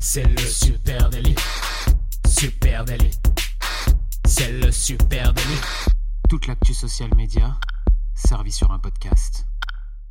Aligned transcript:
C'est 0.00 0.22
le 0.22 0.38
super 0.38 1.10
délit. 1.10 1.34
Super 2.26 2.84
délit. 2.84 3.10
C'est 4.24 4.52
le 4.52 4.70
super 4.70 5.34
délit. 5.34 5.60
Toute 6.28 6.46
l'actu 6.46 6.72
social 6.72 7.10
média 7.16 7.58
servie 8.14 8.52
sur 8.52 8.70
un 8.70 8.78
podcast. 8.78 9.44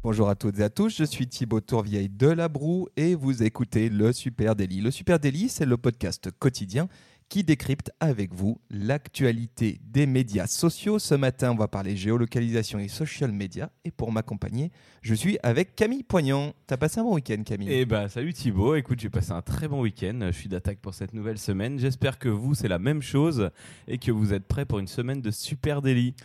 Bonjour 0.04 0.28
à 0.28 0.36
toutes 0.36 0.60
et 0.60 0.64
à 0.64 0.70
tous, 0.70 0.98
je 0.98 1.04
suis 1.06 1.28
Thibaut 1.28 1.62
Tourvieille 1.62 2.10
de 2.10 2.28
La 2.28 2.50
Broue 2.50 2.88
et 2.98 3.16
vous 3.16 3.44
écoutez 3.44 3.90
le 3.90 4.12
Super 4.12 4.56
Daily. 4.56 4.82
Le 4.82 4.92
Super 4.92 5.20
Daily, 5.20 5.48
c'est 5.48 5.66
le 5.66 5.78
podcast 5.78 6.32
quotidien 6.38 6.88
qui 7.30 7.44
décrypte 7.44 7.92
avec 8.00 8.34
vous 8.34 8.60
l'actualité 8.70 9.80
des 9.84 10.06
médias 10.06 10.48
sociaux. 10.48 11.00
Ce 11.00 11.16
matin, 11.16 11.52
on 11.52 11.56
va 11.56 11.68
parler 11.68 11.96
géolocalisation 11.96 12.80
et 12.80 12.88
social 12.88 13.32
media. 13.32 13.70
Et 13.84 13.92
pour 13.92 14.12
m'accompagner, 14.12 14.72
je 15.02 15.14
suis 15.14 15.38
avec 15.44 15.76
Camille 15.76 16.04
Poignant. 16.04 16.54
T'as 16.68 16.78
passé 16.78 17.00
un 17.00 17.04
bon 17.04 17.16
week-end, 17.16 17.44
Camille? 17.46 17.70
Eh 17.72 17.86
bah, 17.86 18.10
salut 18.10 18.34
Thibaut. 18.34 18.76
Écoute, 18.76 19.00
j'ai 19.00 19.10
passé 19.10 19.32
un 19.32 19.42
très 19.42 19.68
bon 19.68 19.82
week-end. 19.82 20.20
Je 20.22 20.38
suis 20.38 20.50
d'attaque 20.50 20.80
pour 20.80 20.94
cette 20.94 21.14
nouvelle 21.14 21.38
semaine. 21.38 21.80
J'espère 21.80 22.20
que 22.20 22.30
vous, 22.30 22.56
c'est 22.56 22.68
la 22.68 22.80
même 22.80 23.02
chose 23.02 23.50
et 23.88 23.98
que 23.98 24.12
vous 24.12 24.34
êtes 24.34 24.48
prêts 24.48 24.66
pour 24.66 24.80
une 24.80 24.88
semaine 24.88 25.22
de 25.22 25.32
super 25.32 25.82
délit. 25.82 26.16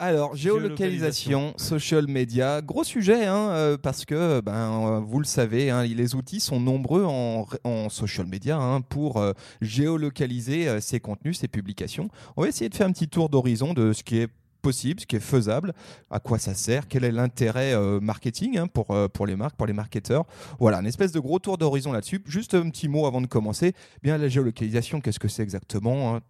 Alors, 0.00 0.34
géolocalisation, 0.34 1.54
social 1.56 2.08
media, 2.08 2.60
gros 2.62 2.82
sujet, 2.82 3.26
hein, 3.26 3.50
euh, 3.50 3.78
parce 3.78 4.04
que, 4.04 4.40
ben, 4.40 4.52
euh, 4.52 4.98
vous 4.98 5.20
le 5.20 5.24
savez, 5.24 5.70
hein, 5.70 5.84
les 5.84 6.16
outils 6.16 6.40
sont 6.40 6.58
nombreux 6.58 7.04
en, 7.04 7.46
en 7.62 7.88
social 7.88 8.26
media 8.26 8.56
hein, 8.56 8.80
pour 8.80 9.18
euh, 9.18 9.32
géolocaliser 9.60 10.80
ces 10.80 10.98
contenus, 10.98 11.38
ces 11.38 11.46
publications. 11.46 12.08
On 12.36 12.42
va 12.42 12.48
essayer 12.48 12.68
de 12.68 12.74
faire 12.74 12.88
un 12.88 12.92
petit 12.92 13.08
tour 13.08 13.28
d'horizon 13.28 13.72
de 13.72 13.92
ce 13.92 14.02
qui 14.02 14.18
est 14.18 14.28
possible, 14.64 15.00
ce 15.00 15.06
qui 15.06 15.16
est 15.16 15.20
faisable, 15.20 15.74
à 16.10 16.20
quoi 16.20 16.38
ça 16.38 16.54
sert, 16.54 16.88
quel 16.88 17.04
est 17.04 17.12
l'intérêt 17.12 17.74
euh, 17.74 18.00
marketing 18.00 18.56
hein, 18.56 18.66
pour, 18.66 18.92
euh, 18.92 19.08
pour 19.08 19.26
les 19.26 19.36
marques, 19.36 19.56
pour 19.56 19.66
les 19.66 19.74
marketeurs. 19.74 20.24
Voilà, 20.58 20.78
un 20.78 20.86
espèce 20.86 21.12
de 21.12 21.20
gros 21.20 21.38
tour 21.38 21.58
d'horizon 21.58 21.92
là-dessus. 21.92 22.22
Juste 22.26 22.54
un 22.54 22.70
petit 22.70 22.88
mot 22.88 23.04
avant 23.06 23.20
de 23.20 23.26
commencer. 23.26 23.74
Bien, 24.02 24.16
la 24.16 24.28
géolocalisation, 24.28 25.02
qu'est-ce 25.02 25.18
que 25.18 25.28
c'est 25.28 25.42
exactement 25.42 26.16
hein? 26.16 26.20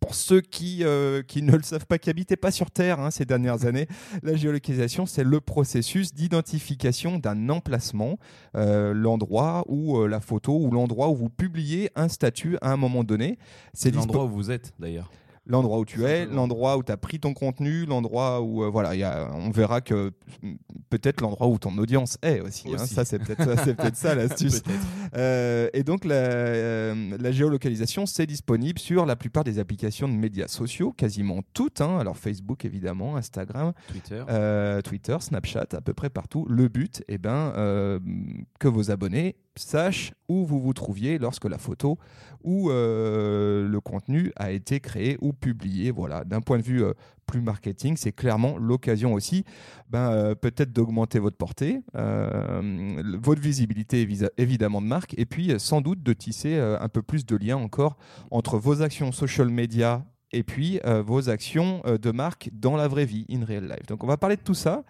Pour 0.00 0.14
ceux 0.14 0.40
qui, 0.40 0.84
euh, 0.84 1.22
qui 1.22 1.42
ne 1.42 1.52
le 1.52 1.62
savent 1.62 1.86
pas, 1.86 1.98
qui 1.98 2.08
n'habitaient 2.08 2.36
pas 2.36 2.50
sur 2.50 2.70
Terre 2.70 2.98
hein, 2.98 3.10
ces 3.10 3.26
dernières 3.26 3.66
années, 3.66 3.88
la 4.22 4.36
géolocalisation, 4.36 5.04
c'est 5.04 5.24
le 5.24 5.40
processus 5.42 6.14
d'identification 6.14 7.18
d'un 7.18 7.50
emplacement, 7.50 8.18
l'endroit 8.54 9.64
où 9.68 10.06
la 10.06 10.20
photo 10.20 10.58
ou 10.58 10.70
l'endroit 10.70 11.10
où 11.10 11.16
vous 11.16 11.28
publiez 11.28 11.90
un 11.94 12.08
statut 12.08 12.56
à 12.62 12.72
un 12.72 12.76
moment 12.76 13.04
donné. 13.04 13.38
C'est 13.74 13.94
l'endroit 13.94 14.24
où 14.24 14.30
vous 14.30 14.50
êtes 14.50 14.72
d'ailleurs 14.78 15.10
l'endroit 15.46 15.78
où 15.78 15.84
tu 15.84 16.04
es, 16.04 16.26
l'endroit 16.26 16.76
où 16.76 16.82
tu 16.82 16.92
as 16.92 16.96
pris 16.96 17.20
ton 17.20 17.32
contenu, 17.32 17.86
l'endroit 17.86 18.40
où 18.40 18.64
euh, 18.64 18.68
voilà, 18.68 18.94
y 18.94 19.02
a, 19.02 19.30
on 19.32 19.50
verra 19.50 19.80
que 19.80 20.12
peut-être 20.90 21.20
l'endroit 21.20 21.46
où 21.46 21.58
ton 21.58 21.76
audience 21.78 22.18
est 22.22 22.40
aussi. 22.40 22.68
Hein. 22.74 22.78
ça, 22.78 23.04
c'est 23.04 23.18
peut-être 23.18 23.96
ça 23.96 24.14
l'astuce. 24.14 24.62
euh, 25.16 25.68
et 25.72 25.84
donc, 25.84 26.04
la, 26.04 26.14
euh, 26.14 27.16
la 27.18 27.30
géolocalisation, 27.30 28.06
c'est 28.06 28.26
disponible 28.26 28.78
sur 28.78 29.06
la 29.06 29.16
plupart 29.16 29.44
des 29.44 29.58
applications 29.58 30.08
de 30.08 30.14
médias 30.14 30.48
sociaux, 30.48 30.92
quasiment 30.92 31.40
toutes. 31.54 31.80
Hein. 31.80 31.98
Alors, 31.98 32.16
Facebook, 32.16 32.64
évidemment, 32.64 33.16
Instagram, 33.16 33.72
Twitter. 33.88 34.24
Twitter, 34.84 35.16
Snapchat, 35.20 35.68
à 35.72 35.80
peu 35.80 35.94
près 35.94 36.10
partout. 36.10 36.46
Le 36.48 36.68
but, 36.68 37.02
eh 37.08 37.18
ben, 37.18 37.52
que 38.58 38.68
vos 38.68 38.90
abonnés 38.90 39.36
sachent 39.58 40.12
où 40.28 40.44
vous 40.44 40.60
vous 40.60 40.72
trouviez 40.72 41.18
lorsque 41.18 41.44
la 41.44 41.58
photo 41.58 41.98
ou 42.42 42.68
le 42.68 43.78
contenu 43.82 44.32
a 44.36 44.52
été 44.52 44.80
créé 44.80 45.18
ou 45.20 45.32
publié. 45.32 45.90
Voilà, 45.90 46.24
d'un 46.24 46.40
point 46.40 46.58
de 46.58 46.62
vue 46.62 46.84
plus 47.26 47.42
marketing, 47.42 47.96
c'est 47.96 48.12
clairement 48.12 48.56
l'occasion 48.56 49.12
aussi 49.12 49.44
ben, 49.90 50.10
euh, 50.12 50.34
peut-être 50.34 50.72
d'augmenter 50.72 51.18
votre 51.18 51.36
portée, 51.36 51.82
euh, 51.96 53.02
votre 53.20 53.42
visibilité 53.42 54.08
évidemment 54.38 54.80
de 54.80 54.86
marque, 54.86 55.14
et 55.18 55.26
puis 55.26 55.52
sans 55.58 55.80
doute 55.80 56.02
de 56.02 56.12
tisser 56.12 56.54
euh, 56.54 56.78
un 56.80 56.88
peu 56.88 57.02
plus 57.02 57.26
de 57.26 57.36
liens 57.36 57.56
encore 57.56 57.96
entre 58.30 58.58
vos 58.58 58.80
actions 58.80 59.12
social 59.12 59.48
media 59.48 60.04
et 60.32 60.42
puis 60.42 60.80
vos 61.06 61.30
actions 61.30 61.82
de 61.86 62.10
marque 62.10 62.50
dans 62.52 62.76
la 62.76 62.88
vraie 62.88 63.06
vie, 63.06 63.24
in 63.30 63.44
real 63.44 63.64
life. 63.64 63.86
Donc 63.86 64.02
on 64.02 64.06
va 64.06 64.16
parler 64.16 64.36
de 64.36 64.42
tout 64.42 64.54
ça. 64.54 64.82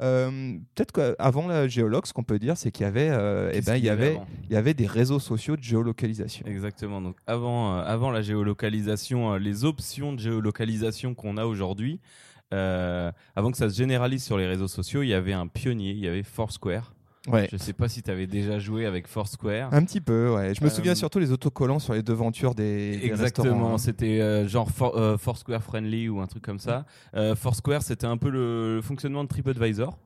Peut-être 0.00 0.92
qu'avant 0.92 1.46
la 1.46 1.68
géologue, 1.68 2.06
ce 2.06 2.12
qu'on 2.12 2.24
peut 2.24 2.38
dire, 2.38 2.56
c'est 2.56 2.70
qu'il 2.70 2.84
y 2.84 2.88
avait, 2.88 3.10
eh 3.52 3.60
ben, 3.60 3.76
il 3.76 3.84
y 3.84 3.90
avait, 3.90 4.18
il 4.44 4.52
y 4.52 4.56
avait 4.56 4.74
des 4.74 4.86
réseaux 4.86 5.20
sociaux 5.20 5.56
de 5.56 5.62
géolocalisation. 5.62 6.46
Exactement. 6.46 7.00
Donc 7.00 7.16
avant, 7.26 7.76
avant 7.76 8.10
la 8.10 8.22
géolocalisation, 8.22 9.34
les 9.36 9.64
options 9.64 10.12
de 10.12 10.18
géolocalisation 10.18 11.14
qu'on 11.14 11.36
a 11.36 11.44
aujourd'hui, 11.44 12.00
euh, 12.52 13.12
avant 13.36 13.50
que 13.50 13.56
ça 13.56 13.68
se 13.68 13.76
généralise 13.76 14.24
sur 14.24 14.36
les 14.36 14.46
réseaux 14.46 14.68
sociaux, 14.68 15.02
il 15.02 15.08
y 15.08 15.14
avait 15.14 15.32
un 15.32 15.46
pionnier, 15.46 15.90
il 15.90 16.00
y 16.00 16.08
avait 16.08 16.22
Foursquare. 16.22 16.92
Ouais. 17.28 17.48
Je 17.52 17.56
sais 17.58 17.72
pas 17.72 17.88
si 17.88 18.02
tu 18.02 18.10
avais 18.10 18.26
déjà 18.26 18.58
joué 18.58 18.86
avec 18.86 19.06
Foursquare. 19.06 19.72
Un 19.74 19.84
petit 19.84 20.00
peu, 20.00 20.32
ouais. 20.34 20.54
Je 20.54 20.64
me 20.64 20.70
souviens 20.70 20.92
euh, 20.92 20.96
surtout 20.96 21.18
les 21.18 21.32
autocollants 21.32 21.78
sur 21.78 21.92
les 21.92 22.02
devantures 22.02 22.54
des, 22.54 22.96
des 22.96 23.06
Exactement, 23.06 23.74
hein. 23.74 23.78
c'était 23.78 24.20
euh, 24.20 24.48
genre 24.48 24.70
Foursquare 25.18 25.62
friendly 25.62 26.08
ou 26.08 26.20
un 26.20 26.26
truc 26.26 26.42
comme 26.42 26.58
ça. 26.58 26.86
Foursquare, 27.36 27.82
c'était 27.82 28.06
un 28.06 28.16
peu 28.16 28.30
le, 28.30 28.80
fonctionnement 28.82 29.22
de 29.24 29.28
TripAdvisor. 29.28 29.98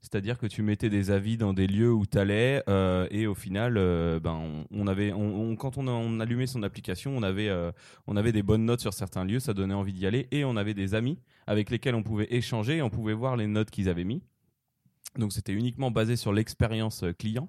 C'est-à-dire 0.00 0.38
que 0.38 0.46
tu 0.46 0.62
mettais 0.62 0.90
des 0.90 1.10
avis 1.10 1.36
dans 1.36 1.52
des 1.52 1.66
lieux 1.66 1.92
où 1.92 2.06
tu 2.06 2.18
allais 2.18 2.62
euh, 2.68 3.08
et 3.10 3.26
au 3.26 3.34
final, 3.34 3.76
euh, 3.76 4.20
ben, 4.20 4.64
on, 4.70 4.86
avait, 4.86 5.12
on, 5.12 5.56
quand 5.56 5.76
on, 5.76 6.20
allumait 6.20 6.46
son 6.46 6.62
application, 6.62 7.16
on 7.16 7.22
avait, 7.22 7.48
euh, 7.48 7.72
on 8.06 8.16
avait 8.16 8.32
des 8.32 8.44
bonnes 8.44 8.64
notes 8.64 8.80
sur 8.80 8.94
certains 8.94 9.24
lieux, 9.24 9.40
ça 9.40 9.54
donnait 9.54 9.74
envie 9.74 9.92
d'y 9.92 10.06
aller 10.06 10.28
et 10.30 10.44
on 10.44 10.56
avait 10.56 10.74
des 10.74 10.94
amis 10.94 11.18
avec 11.46 11.68
lesquels 11.70 11.96
on 11.96 12.02
pouvait 12.02 12.28
échanger 12.30 12.76
et 12.76 12.82
on 12.82 12.90
pouvait 12.90 13.12
voir 13.12 13.36
les 13.36 13.46
notes 13.46 13.70
qu'ils 13.70 13.88
avaient 13.88 14.04
mis. 14.04 14.22
Donc 15.18 15.32
c'était 15.32 15.52
uniquement 15.52 15.90
basé 15.90 16.16
sur 16.16 16.32
l'expérience 16.32 17.04
client 17.18 17.48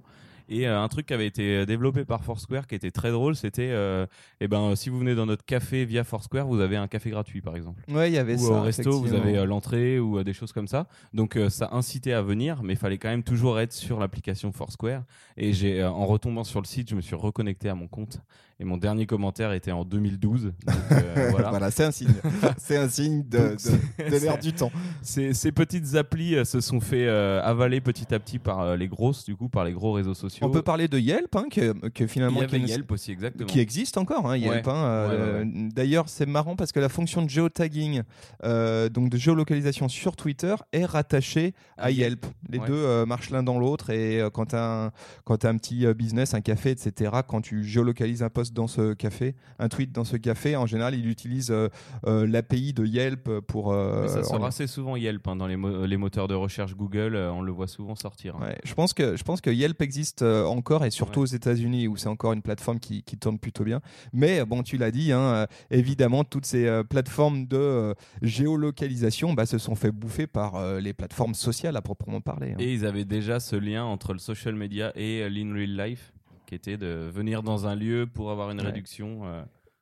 et 0.49 0.67
euh, 0.67 0.81
un 0.81 0.87
truc 0.87 1.05
qui 1.05 1.13
avait 1.13 1.27
été 1.27 1.65
développé 1.65 2.05
par 2.05 2.23
Foursquare 2.23 2.67
qui 2.67 2.75
était 2.75 2.91
très 2.91 3.11
drôle, 3.11 3.35
c'était 3.35 3.69
euh, 3.69 4.07
eh 4.41 4.47
ben, 4.47 4.75
si 4.75 4.89
vous 4.89 4.97
venez 4.97 5.13
dans 5.13 5.27
notre 5.27 5.45
café 5.45 5.85
via 5.85 6.03
Foursquare, 6.03 6.47
vous 6.47 6.59
avez 6.59 6.75
un 6.75 6.87
café 6.87 7.11
gratuit 7.11 7.41
par 7.41 7.55
exemple. 7.55 7.83
Ouais, 7.87 8.09
il 8.09 8.15
y 8.15 8.17
avait 8.17 8.35
ou 8.35 8.47
ça. 8.47 8.53
au 8.53 8.61
resto, 8.61 8.99
vous 8.99 9.13
avez 9.13 9.37
euh, 9.37 9.45
l'entrée 9.45 9.99
ou 9.99 10.23
des 10.23 10.33
choses 10.33 10.51
comme 10.51 10.67
ça. 10.67 10.87
Donc 11.13 11.37
ça 11.49 11.69
incitait 11.71 12.13
à 12.13 12.23
venir, 12.23 12.63
mais 12.63 12.73
il 12.73 12.79
fallait 12.79 12.97
quand 12.97 13.09
même 13.09 13.23
toujours 13.23 13.59
être 13.59 13.73
sur 13.73 13.99
l'application 13.99 14.51
Foursquare. 14.51 15.03
Et 15.37 15.53
j'ai, 15.53 15.83
en 15.83 16.05
retombant 16.05 16.43
sur 16.43 16.59
le 16.59 16.65
site, 16.65 16.89
je 16.89 16.95
me 16.95 17.01
suis 17.01 17.15
reconnecté 17.15 17.69
à 17.69 17.75
mon 17.75 17.87
compte 17.87 18.19
et 18.61 18.65
mon 18.65 18.77
dernier 18.77 19.05
commentaire 19.05 19.53
était 19.53 19.71
en 19.71 19.85
2012. 19.85 20.51
Euh, 20.91 21.31
voilà, 21.31 21.71
c'est 21.71 21.85
un 21.85 21.91
signe. 21.91 22.13
c'est 22.57 22.75
un 22.75 22.89
signe 22.89 23.23
de, 23.23 23.55
l'ère 23.97 24.37
du 24.37 24.51
temps. 24.51 24.71
Ces, 25.01 25.33
ces, 25.33 25.53
petites 25.53 25.95
applis 25.95 26.35
euh, 26.35 26.43
se 26.43 26.59
sont 26.59 26.81
fait 26.81 27.07
euh, 27.07 27.41
avaler 27.41 27.79
petit 27.79 28.13
à 28.13 28.19
petit 28.19 28.37
par 28.37 28.75
les 28.75 28.89
grosses, 28.89 29.23
du 29.23 29.37
coup, 29.37 29.47
par 29.47 29.63
les 29.63 29.71
gros 29.71 29.93
réseaux 29.93 30.13
sociaux. 30.13 30.38
On 30.41 30.49
peut 30.49 30.61
parler 30.61 30.87
de 30.87 30.97
Yelp, 30.97 31.35
hein, 31.35 31.45
que, 31.49 32.07
finalement. 32.07 32.41
Il 32.41 32.51
y 32.51 32.55
avait 32.55 32.59
Yelp 32.59 32.91
aussi, 32.91 33.11
exactement. 33.11 33.47
Qui 33.47 33.59
existe 33.59 33.97
encore, 33.97 34.27
hein, 34.29 34.37
Yelp. 34.37 34.67
Hein, 34.67 35.43
d'ailleurs, 35.73 36.09
c'est 36.09 36.25
marrant 36.25 36.55
parce 36.55 36.71
que 36.71 36.79
la 36.79 36.89
fonction 36.89 37.21
de 37.21 37.29
géotagging, 37.29 38.03
donc 38.43 39.09
de 39.09 39.17
géolocalisation 39.17 39.89
sur 39.89 40.15
Twitter, 40.15 40.55
est 40.71 40.85
rattachée 40.85 41.53
à, 41.77 41.91
Yelp. 41.91 42.25
Les 42.49 42.59
deux 42.59 43.05
marchent 43.05 43.29
l'un 43.29 43.43
dans 43.43 43.59
l'autre. 43.59 43.89
Et 43.89 44.21
quand 44.33 44.47
tu 44.47 44.55
as, 44.55 44.91
as, 45.27 45.47
un 45.47 45.57
petit 45.57 45.85
business, 45.93 46.33
un 46.33 46.41
café, 46.41 46.71
etc., 46.71 47.11
quand 47.27 47.41
tu 47.41 47.63
géolocalises 47.63 48.23
un 48.23 48.29
poste 48.29 48.53
dans 48.53 48.67
ce 48.67 48.93
café, 48.93 49.35
un 49.59 49.69
tweet 49.69 49.91
dans 49.91 50.03
ce 50.03 50.17
café, 50.17 50.55
en 50.55 50.65
général, 50.65 50.95
il 50.95 51.07
utilise 51.07 51.51
euh, 51.51 51.69
euh, 52.07 52.27
l'API 52.27 52.73
de 52.73 52.85
Yelp 52.85 53.29
pour. 53.47 53.71
Euh, 53.71 54.07
ça 54.07 54.23
sort 54.23 54.45
assez 54.45 54.67
souvent 54.67 54.95
Yelp 54.95 55.27
hein, 55.27 55.35
dans 55.35 55.47
les, 55.47 55.57
les, 55.87 55.97
moteurs 55.97 56.27
de 56.27 56.35
recherche 56.35 56.75
Google, 56.75 57.15
on 57.15 57.41
le 57.41 57.51
voit 57.51 57.67
souvent 57.67 57.95
sortir. 57.95 58.35
Hein. 58.35 58.53
je 58.63 58.73
pense 58.73 58.93
que 58.93 59.15
je 59.15 59.23
pense 59.23 59.41
que 59.41 59.49
Yelp 59.49 59.81
existe 59.81 60.23
encore 60.47 60.85
et 60.85 60.91
surtout 60.91 61.21
aux 61.21 61.25
États-Unis 61.25 61.87
où 61.87 61.97
c'est 61.97 62.09
encore 62.09 62.33
une 62.33 62.41
plateforme 62.41 62.79
qui, 62.79 63.03
qui, 63.03 63.17
tourne 63.17 63.39
plutôt 63.39 63.63
bien. 63.63 63.81
Mais 64.13 64.45
bon, 64.45 64.63
tu 64.63 64.77
l'as 64.77 64.91
dit, 64.91 65.11
hein, 65.11 65.47
évidemment, 65.71 66.23
toutes 66.23 66.45
ces 66.45 66.81
plateformes 66.89 67.45
de 67.45 67.95
géolocalisation 68.21 69.33
bah, 69.33 69.45
se 69.45 69.57
sont 69.57 69.75
fait 69.75 69.91
bouffer 69.91 70.27
par 70.27 70.79
les 70.79 70.93
plateformes 70.93 71.33
sociales 71.33 71.75
à 71.75 71.81
proprement 71.81 72.21
parler. 72.21 72.55
Et 72.59 72.73
ils 72.73 72.85
avaient 72.85 73.05
déjà 73.05 73.39
ce 73.39 73.55
lien 73.55 73.83
entre 73.83 74.13
le 74.13 74.19
social 74.19 74.55
media 74.55 74.91
et 74.95 75.29
l'in 75.29 75.53
real 75.53 75.75
life 75.77 76.13
qui 76.45 76.55
était 76.55 76.77
de 76.77 77.09
venir 77.13 77.43
dans 77.43 77.67
un 77.67 77.75
lieu 77.75 78.07
pour 78.11 78.31
avoir 78.31 78.49
une 78.49 78.61
réduction. 78.61 79.21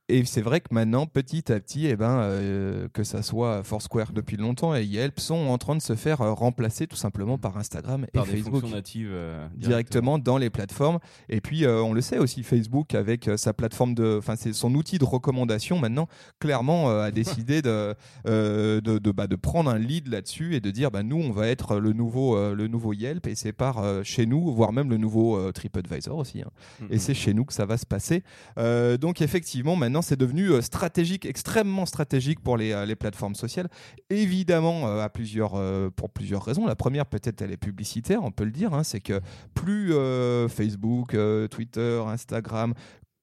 Et 0.09 0.24
c'est 0.24 0.42
vrai 0.42 0.62
que 0.62 0.68
maintenant, 0.71 1.06
petit 1.06 1.51
à 1.51 1.59
petit, 1.59 1.88
eh 1.88 1.98
ben, 1.98 2.19
euh, 2.19 2.88
que 2.94 3.04
ça 3.04 3.21
soit 3.21 3.62
Foursquare 3.63 4.13
depuis 4.13 4.38
longtemps 4.38 4.74
et 4.74 4.86
Yelp 4.86 5.19
sont 5.19 5.48
en 5.48 5.57
train 5.57 5.75
de 5.75 5.81
se 5.81 5.95
faire 5.95 6.21
euh, 6.21 6.31
remplacer 6.31 6.88
tout 6.88 6.95
simplement 6.95 7.38
par 7.38 7.57
Instagram 7.57 8.06
et 8.13 8.18
Facebook 8.18 8.63
natives, 8.71 9.09
euh, 9.12 9.45
directement. 9.57 10.18
dans 10.18 10.38
les 10.38 10.50
plateformes. 10.50 11.00
Et 11.27 11.42
puis, 11.42 11.68
on 11.68 11.92
le 11.92 12.00
sait 12.00 12.19
aussi, 12.19 12.44
Facebook 12.44 12.95
avec 12.95 13.30
sa 13.36 13.54
plateforme 13.54 13.95
de, 13.95 14.18
enfin, 14.18 14.36
c'est 14.38 14.54
son 14.54 14.74
outil 14.75 14.98
de 14.98 15.04
recommandation 15.04 15.77
maintenant, 15.77 16.07
clairement 16.39 16.89
a 16.89 17.12
décidé 17.12 17.62
de 17.62 17.94
de, 18.25 18.80
de, 18.80 19.12
bah, 19.12 19.27
de, 19.27 19.36
prendre 19.36 19.69
un 19.69 19.77
lead 19.77 20.07
là-dessus 20.07 20.56
et 20.56 20.62
de 20.62 20.71
dire, 20.71 20.89
bah, 20.89 21.04
nous, 21.04 21.18
on 21.18 21.31
va 21.31 21.48
être 21.48 21.80
le 21.80 21.92
nouveau 21.92 22.38
le 22.54 22.68
nouveau 22.68 22.94
Yelp 22.94 23.27
et 23.27 23.36
c'est 23.36 23.51
par 23.51 23.83
chez 24.04 24.25
nous, 24.25 24.54
voire 24.54 24.71
même 24.71 24.89
le 24.89 24.98
nouveau 24.98 25.51
TripAdvisor 25.51 26.18
aussi. 26.18 26.42
Hein. 26.42 26.51
Et 26.89 26.98
c'est 26.98 27.13
chez 27.13 27.33
nous 27.33 27.44
que 27.44 27.54
ça 27.54 27.65
va 27.65 27.77
se 27.77 27.86
passer. 27.86 28.24
donc 29.00 29.21
effectivement, 29.21 29.75
maintenant 29.75 29.97
c'est 30.02 30.18
devenu 30.18 30.62
stratégique, 30.62 31.26
extrêmement 31.26 31.86
stratégique 31.86 32.40
pour 32.40 32.58
les, 32.58 32.86
les 32.86 32.96
plateformes 32.96 33.36
sociales. 33.36 33.70
Évidemment, 34.10 35.00
à 35.00 35.10
plusieurs, 35.10 35.62
pour 35.96 36.10
plusieurs 36.10 36.44
raisons. 36.44 36.66
La 36.66 36.76
première, 36.76 37.06
peut-être, 37.06 37.42
elle 37.42 37.52
est 37.52 37.58
publicitaire, 37.58 38.24
on 38.24 38.32
peut 38.32 38.46
le 38.46 38.52
dire. 38.52 38.74
Hein, 38.74 38.84
c'est 38.84 39.00
que 39.00 39.22
plus 39.54 39.94
Facebook, 40.50 41.16
Twitter, 41.50 42.02
Instagram 42.08 42.74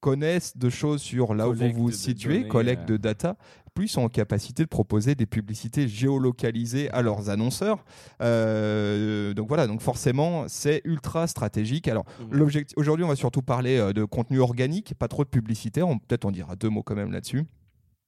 connaissent 0.05 0.55
de 0.55 0.69
choses 0.69 1.01
sur 1.01 1.33
là 1.33 1.49
où 1.49 1.55
vous 1.55 1.71
vous 1.73 1.91
situez, 1.91 2.47
collecte 2.47 2.87
de 2.87 2.95
data, 2.95 3.37
plus 3.73 3.87
sont 3.87 4.03
en 4.03 4.07
capacité 4.07 4.61
de 4.61 4.67
proposer 4.67 5.15
des 5.15 5.25
publicités 5.25 5.87
géolocalisées 5.87 6.91
à 6.91 7.01
leurs 7.01 7.31
annonceurs. 7.31 7.83
Euh, 8.21 9.33
donc 9.33 9.47
voilà, 9.47 9.65
donc 9.65 9.81
forcément, 9.81 10.45
c'est 10.47 10.81
ultra 10.85 11.25
stratégique. 11.25 11.87
Alors, 11.87 12.05
mmh. 12.19 12.65
aujourd'hui, 12.75 13.03
on 13.03 13.07
va 13.07 13.15
surtout 13.15 13.41
parler 13.41 13.79
euh, 13.79 13.93
de 13.93 14.03
contenu 14.05 14.37
organique, 14.39 14.93
pas 14.93 15.07
trop 15.07 15.23
de 15.23 15.29
publicité. 15.29 15.81
Peut-être 15.81 16.25
on 16.25 16.31
dira 16.31 16.55
deux 16.55 16.69
mots 16.69 16.83
quand 16.83 16.95
même 16.95 17.11
là-dessus. 17.11 17.43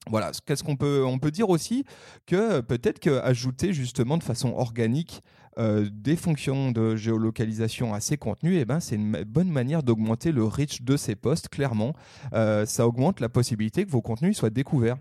Voilà, 0.07 0.29
qu'est-ce 0.45 0.63
qu'on 0.63 0.75
peut 0.75 1.03
on 1.03 1.17
peut 1.17 1.31
dire 1.31 1.49
aussi 1.49 1.83
que 2.27 2.61
peut-être 2.61 2.99
qu'ajouter 2.99 3.73
justement 3.73 4.19
de 4.19 4.23
façon 4.23 4.49
organique 4.49 5.23
euh, 5.57 5.89
des 5.91 6.15
fonctions 6.15 6.71
de 6.71 6.95
géolocalisation 6.95 7.93
à 7.93 7.99
ces 7.99 8.17
contenus, 8.17 8.57
et 8.57 8.61
eh 8.61 8.65
ben, 8.65 8.79
c'est 8.79 8.95
une 8.95 9.23
bonne 9.23 9.49
manière 9.49 9.83
d'augmenter 9.83 10.31
le 10.31 10.43
reach 10.43 10.81
de 10.81 10.97
ces 10.97 11.15
posts, 11.15 11.49
clairement. 11.49 11.93
ça 12.31 12.87
augmente 12.87 13.19
la 13.19 13.29
possibilité 13.29 13.85
que 13.85 13.91
vos 13.91 14.01
contenus 14.01 14.37
soient 14.37 14.49
découverts. 14.49 14.97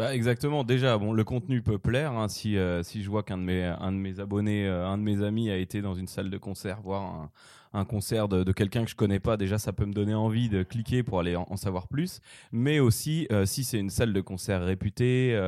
Bah 0.00 0.14
exactement. 0.14 0.64
Déjà, 0.64 0.96
bon, 0.96 1.12
le 1.12 1.24
contenu 1.24 1.60
peut 1.60 1.78
plaire. 1.78 2.12
Hein, 2.12 2.28
si, 2.28 2.56
euh, 2.56 2.82
si 2.82 3.02
je 3.02 3.10
vois 3.10 3.22
qu'un 3.22 3.36
de 3.36 3.42
mes, 3.42 3.64
un 3.64 3.92
de 3.92 3.98
mes 3.98 4.18
abonnés, 4.18 4.66
euh, 4.66 4.88
un 4.88 4.96
de 4.96 5.02
mes 5.02 5.22
amis 5.22 5.50
a 5.50 5.58
été 5.58 5.82
dans 5.82 5.92
une 5.92 6.06
salle 6.06 6.30
de 6.30 6.38
concert 6.38 6.80
voir 6.80 7.28
un, 7.74 7.84
concert 7.84 8.26
de, 8.26 8.50
quelqu'un 8.50 8.84
que 8.84 8.90
je 8.90 8.96
connais 8.96 9.20
pas, 9.20 9.36
déjà 9.36 9.58
ça 9.58 9.74
peut 9.74 9.84
me 9.84 9.92
donner 9.92 10.14
envie 10.14 10.48
de 10.48 10.62
cliquer 10.62 11.02
pour 11.02 11.20
aller 11.20 11.36
en, 11.36 11.54
savoir 11.58 11.86
plus. 11.86 12.22
Mais 12.50 12.80
aussi, 12.80 13.28
euh, 13.30 13.44
si 13.44 13.62
c'est 13.62 13.78
une 13.78 13.90
salle 13.90 14.14
de 14.14 14.22
concert 14.22 14.64
réputée, 14.64 15.38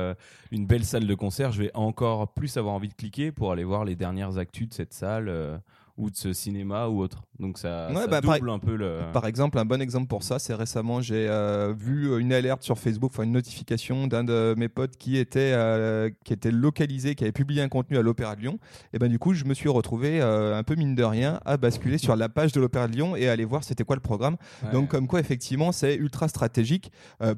une 0.51 0.67
belle 0.67 0.85
salle 0.85 1.07
de 1.07 1.15
concert, 1.15 1.51
je 1.51 1.63
vais 1.63 1.71
encore 1.73 2.31
plus 2.35 2.55
avoir 2.55 2.75
envie 2.75 2.89
de 2.89 2.93
cliquer 2.93 3.31
pour 3.31 3.51
aller 3.51 3.63
voir 3.63 3.85
les 3.85 3.95
dernières 3.95 4.37
actus 4.37 4.69
de 4.69 4.73
cette 4.75 4.93
salle 4.93 5.61
ou 5.97 6.09
de 6.09 6.15
ce 6.15 6.33
cinéma 6.33 6.87
ou 6.87 7.01
autre. 7.01 7.23
Donc 7.39 7.57
ça, 7.57 7.89
bah, 8.09 8.21
double 8.21 8.49
un 8.49 8.59
peu 8.59 8.75
le. 8.75 9.01
Par 9.11 9.25
exemple, 9.25 9.59
un 9.59 9.65
bon 9.65 9.81
exemple 9.81 10.07
pour 10.07 10.23
ça, 10.23 10.39
c'est 10.39 10.53
récemment 10.53 11.01
j'ai 11.01 11.27
euh, 11.27 11.73
vu 11.75 12.19
une 12.19 12.33
alerte 12.33 12.63
sur 12.63 12.77
Facebook, 12.79 13.11
enfin 13.13 13.23
une 13.23 13.31
notification 13.31 14.07
d'un 14.07 14.23
de 14.23 14.55
mes 14.57 14.69
potes 14.69 14.97
qui 14.97 15.17
était 15.17 15.51
euh, 15.53 16.09
qui 16.23 16.33
était 16.33 16.51
localisé, 16.51 17.15
qui 17.15 17.23
avait 17.23 17.31
publié 17.31 17.61
un 17.61 17.69
contenu 17.69 17.97
à 17.97 18.01
l'Opéra 18.01 18.35
de 18.35 18.41
Lyon. 18.41 18.59
Et 18.93 18.99
ben 18.99 19.07
du 19.07 19.19
coup, 19.19 19.33
je 19.33 19.45
me 19.45 19.53
suis 19.53 19.69
retrouvé 19.69 20.21
euh, 20.21 20.57
un 20.57 20.63
peu 20.63 20.75
mine 20.75 20.95
de 20.95 21.03
rien 21.03 21.39
à 21.45 21.57
basculer 21.57 21.97
sur 21.97 22.15
la 22.15 22.29
page 22.29 22.53
de 22.53 22.61
l'Opéra 22.61 22.87
de 22.87 22.93
Lyon 22.93 23.15
et 23.15 23.27
aller 23.27 23.45
voir 23.45 23.63
c'était 23.63 23.83
quoi 23.83 23.95
le 23.95 24.01
programme. 24.01 24.37
Donc 24.71 24.89
comme 24.89 25.07
quoi 25.07 25.19
effectivement, 25.19 25.71
c'est 25.71 25.95
ultra 25.95 26.27
stratégique 26.27 26.91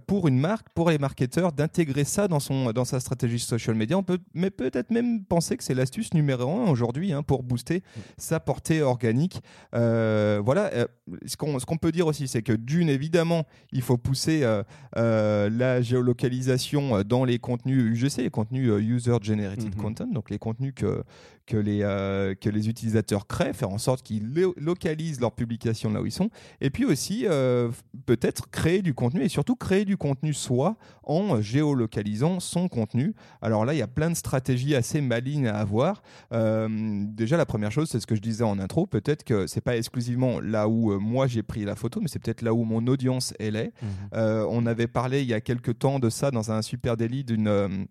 pour 0.08 0.28
une 0.28 0.40
marque, 0.40 0.70
pour 0.76 0.90
les 0.90 0.98
marketeurs 0.98 1.52
d'intégrer 1.52 2.04
ça 2.04 2.28
dans 2.28 2.40
son 2.40 2.72
dans 2.72 2.86
sa 2.86 3.00
stratégie 3.00 3.40
social 3.40 3.76
media. 3.76 3.98
On 3.98 4.04
peut 4.04 4.20
mais 4.34 4.50
peut-être 4.50 4.92
même 4.92 5.26
penser 5.26 5.58
que 5.58 5.64
c'est 5.64 5.74
l'astuce 5.74 6.14
numéro 6.14 6.62
un 6.62 6.70
aujourd'hui 6.70 7.14
hein, 7.14 7.24
pour 7.24 7.44
booster 7.44 7.82
sa 8.18 8.40
portée 8.46 8.82
organique. 8.82 9.42
Euh, 9.74 10.42
voilà, 10.44 10.72
euh, 10.74 10.86
ce 11.26 11.36
qu'on 11.36 11.78
peut 11.78 11.92
dire 11.92 12.08
aussi, 12.08 12.28
c'est 12.28 12.42
que 12.42 12.54
d'une, 12.54 12.90
évidemment, 12.90 13.46
il 13.72 13.82
faut 13.82 13.98
pousser 13.98 14.42
euh, 14.44 15.50
la 15.50 15.82
géolocalisation 15.82 17.02
dans 17.04 17.26
les 17.26 17.40
contenus 17.40 17.84
UGC, 17.84 18.24
les 18.24 18.30
contenus 18.30 18.72
User 18.80 19.18
Generated 19.22 19.76
mhm. 19.76 19.82
Content, 19.82 20.08
donc 20.08 20.30
les 20.30 20.40
contenus 20.40 20.74
que, 20.76 21.04
que 21.46 21.58
les, 21.58 21.82
euh, 21.84 22.36
que 22.36 22.50
les 22.50 22.70
utilisateurs 22.70 23.28
créent, 23.28 23.54
faire 23.54 23.70
en 23.70 23.78
sorte 23.78 24.02
qu'ils 24.02 24.34
localisent 24.58 25.20
leur 25.20 25.32
publication 25.32 25.92
là 25.92 26.02
où 26.02 26.06
ils 26.06 26.12
sont, 26.12 26.30
et 26.62 26.70
puis 26.70 26.86
aussi 26.86 27.26
euh, 27.28 27.70
peut-être 28.06 28.50
créer 28.50 28.82
du 28.82 28.94
contenu 28.94 29.22
et 29.22 29.30
surtout 29.30 29.56
créer 29.56 29.86
du 29.86 29.98
contenu 29.98 30.34
soi 30.34 30.76
en 31.04 31.42
géolocalisant 31.42 32.40
son 32.40 32.68
contenu. 32.68 33.14
Alors 33.42 33.66
là, 33.66 33.74
il 33.74 33.78
y 33.78 33.84
a 33.84 33.88
plein 33.88 34.10
de 34.10 34.16
stratégies 34.16 34.76
assez 34.76 35.02
malignes 35.02 35.48
à 35.48 35.58
avoir. 35.58 36.02
Euh, 36.34 36.68
déjà, 37.08 37.38
la 37.38 37.46
première 37.46 37.72
chose, 37.72 37.90
c'est 37.90 38.00
ce 38.00 38.08
que 38.08 38.16
je 38.16 38.22
disais 38.22 38.44
en 38.44 38.60
intro, 38.60 38.88
peut-être 38.88 39.24
que 39.24 39.48
c'est 39.48 39.62
pas 39.62 39.78
exclusivement 39.78 40.40
là 40.40 40.68
où 40.68 41.00
moi 41.00 41.28
j'ai 41.28 41.44
pris 41.44 41.66
la 41.66 41.76
photo, 41.76 42.02
mais 42.02 42.08
c'est 42.08 42.20
peut-être 42.20 42.42
là 42.42 42.54
où 42.54 42.64
mon 42.64 42.86
audience 42.88 43.34
elle 43.40 43.56
est. 43.56 43.74
Mmh. 43.82 44.18
on 44.50 44.66
avait 44.66 44.88
parlé 44.88 45.22
il 45.22 45.28
y 45.28 45.34
a 45.34 45.42
quelques 45.42 45.80
temps 45.80 46.00
de 46.00 46.10
ça 46.10 46.32
dans 46.32 46.52
un 46.52 46.62
super 46.62 46.98
délit 46.98 47.24
d'une 47.24 47.88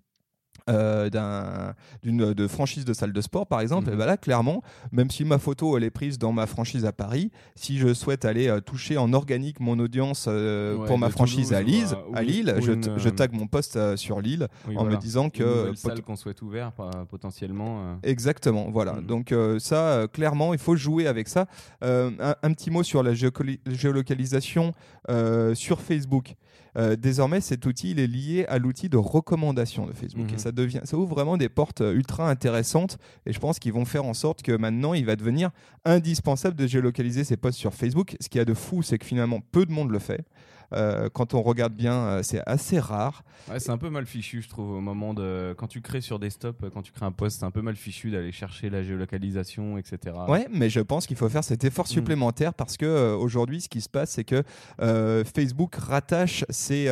euh, 0.71 1.11
d'une 2.03 2.33
de 2.33 2.47
franchise 2.47 2.87
de 2.87 2.95
salle 2.95 3.13
de 3.13 3.21
sport 3.21 3.47
par 3.47 3.61
exemple 3.61 3.91
et 3.91 3.93
mhm. 3.93 3.99
ben 3.99 4.07
là 4.07 4.17
clairement 4.17 4.63
même 4.93 5.11
si 5.11 5.23
ma 5.27 5.39
photo 5.39 5.77
elle 5.77 5.85
est 5.85 5.91
prise 5.91 6.19
dans 6.19 6.33
ma 6.33 6.47
franchise 6.47 6.87
à 6.87 6.93
Paris 6.93 7.31
si 7.55 7.77
je 7.77 7.93
souhaite 7.93 8.25
aller 8.25 8.49
euh, 8.49 8.61
toucher 8.61 8.97
en 8.97 9.13
organique 9.13 9.61
mon 9.61 9.79
audience 9.79 10.25
euh, 10.27 10.87
pour 10.87 10.97
ma 10.97 11.11
franchise 11.11 11.53
à, 11.53 11.61
Lise, 11.61 11.95
à 12.15 12.23
Lille 12.23 12.55
je, 12.61 12.73
je, 12.97 13.09
tag 13.11 13.35
mon 13.35 13.47
post 13.47 13.97
sur 13.97 14.23
Lille 14.23 14.49
en 14.75 14.85
me 14.85 14.97
disant 14.97 15.29
que 15.29 15.69
une 15.69 15.77
salle 15.77 16.01
qu'on 16.01 16.17
souhaite 16.17 16.41
ouvert 16.41 16.73
potentiellement 17.11 17.99
exactement 18.03 18.71
voilà. 18.71 18.95
Mhm. 18.95 19.07
donc 19.07 19.35
ça 19.59 20.07
clairement 20.11 20.55
il 20.55 20.61
faut 20.61 20.77
jouer 20.77 21.07
avec 21.07 21.29
ça. 21.29 21.47
Un, 21.83 22.13
un, 22.43 22.53
petit 22.55 22.71
mot 22.71 22.83
sur 22.83 23.03
la 23.03 23.13
géolocalisation 23.13 24.73
sur 25.55 25.81
Facebook 25.83 26.37
euh, 26.77 26.97
désormais, 26.97 27.41
cet 27.41 27.67
outil 27.67 27.93
il 27.93 28.01
est 28.01 28.07
lié 28.07 28.47
à 28.49 28.59
l'outil 28.59 28.89
de 28.89 28.97
recommandation 28.97 29.87
de 29.87 29.93
Facebook. 29.93 30.29
Et 30.31 30.33
mhm. 30.33 30.39
ça, 30.39 30.53
devient, 30.53 30.81
ça 30.85 30.97
ouvre 30.97 31.15
vraiment 31.15 31.37
des 31.37 31.49
portes 31.49 31.81
euh, 31.81 31.95
ultra 31.95 32.29
intéressantes. 32.29 32.99
Et 33.27 33.33
je 33.33 33.39
pense 33.39 33.59
qu'ils 33.59 33.73
vont 33.73 33.85
faire 33.85 34.05
en 34.05 34.15
sorte 34.15 34.43
que 34.43 34.53
maintenant, 34.53 34.95
il 34.95 35.07
va 35.07 35.17
devenir 35.17 35.51
indispensable 35.85 36.57
de 36.57 36.67
géolocaliser 36.67 37.25
ses 37.25 37.37
posts 37.37 37.59
sur 37.59 37.75
Facebook. 37.75 38.17
Ce 38.21 38.29
qui 38.29 38.39
a 38.39 38.45
de 38.45 38.55
fou, 38.55 38.83
c'est 38.83 38.99
que 38.99 39.07
finalement, 39.07 39.41
peu 39.41 39.67
de 39.67 39.73
monde 39.73 39.91
le 39.91 39.99
fait. 39.99 40.25
Euh, 40.73 41.09
quand 41.13 41.35
on 41.35 41.43
regarde 41.43 41.75
bien, 41.75 41.95
euh, 41.95 42.23
c'est 42.23 42.43
assez 42.47 42.79
rare. 42.79 43.25
c'est 43.59 43.71
un 43.71 43.79
peu 43.79 43.91
mal 43.91 44.07
fichu, 44.07 44.43
je 44.43 44.49
trouve, 44.49 44.71
au 44.71 44.81
moment 44.81 45.15
de. 45.15 45.55
Quand 45.59 45.67
tu 45.67 45.81
crées 45.81 46.01
sur 46.01 46.19
desktop, 46.19 46.63
euh, 46.63 46.71
quand 46.71 46.83
tu 46.83 46.93
crées 46.93 47.07
un 47.07 47.13
post, 47.13 47.41
c'est 47.41 47.45
un 47.45 47.51
peu 47.51 47.63
mal 47.63 47.77
fichu 47.77 48.11
d'aller 48.11 48.33
chercher 48.33 48.71
la 48.71 48.83
géolocalisation, 48.83 49.79
etc. 49.79 50.17
Ouais, 50.29 50.47
mais 50.51 50.71
je 50.71 50.81
pense 50.81 51.07
qu'il 51.07 51.17
faut 51.17 51.29
faire 51.29 51.45
cet 51.45 51.65
effort 51.65 51.87
mm. 51.87 51.89
supplémentaire 51.89 52.55
parce 52.55 52.77
que 52.77 53.15
aujourd'hui, 53.15 53.61
ce 53.61 53.69
qui 53.69 53.81
se 53.81 53.89
passe, 53.89 54.13
c'est 54.13 54.25
que 54.25 54.43
Facebook 55.25 55.75
rattache 55.77 56.45
ses 56.49 56.91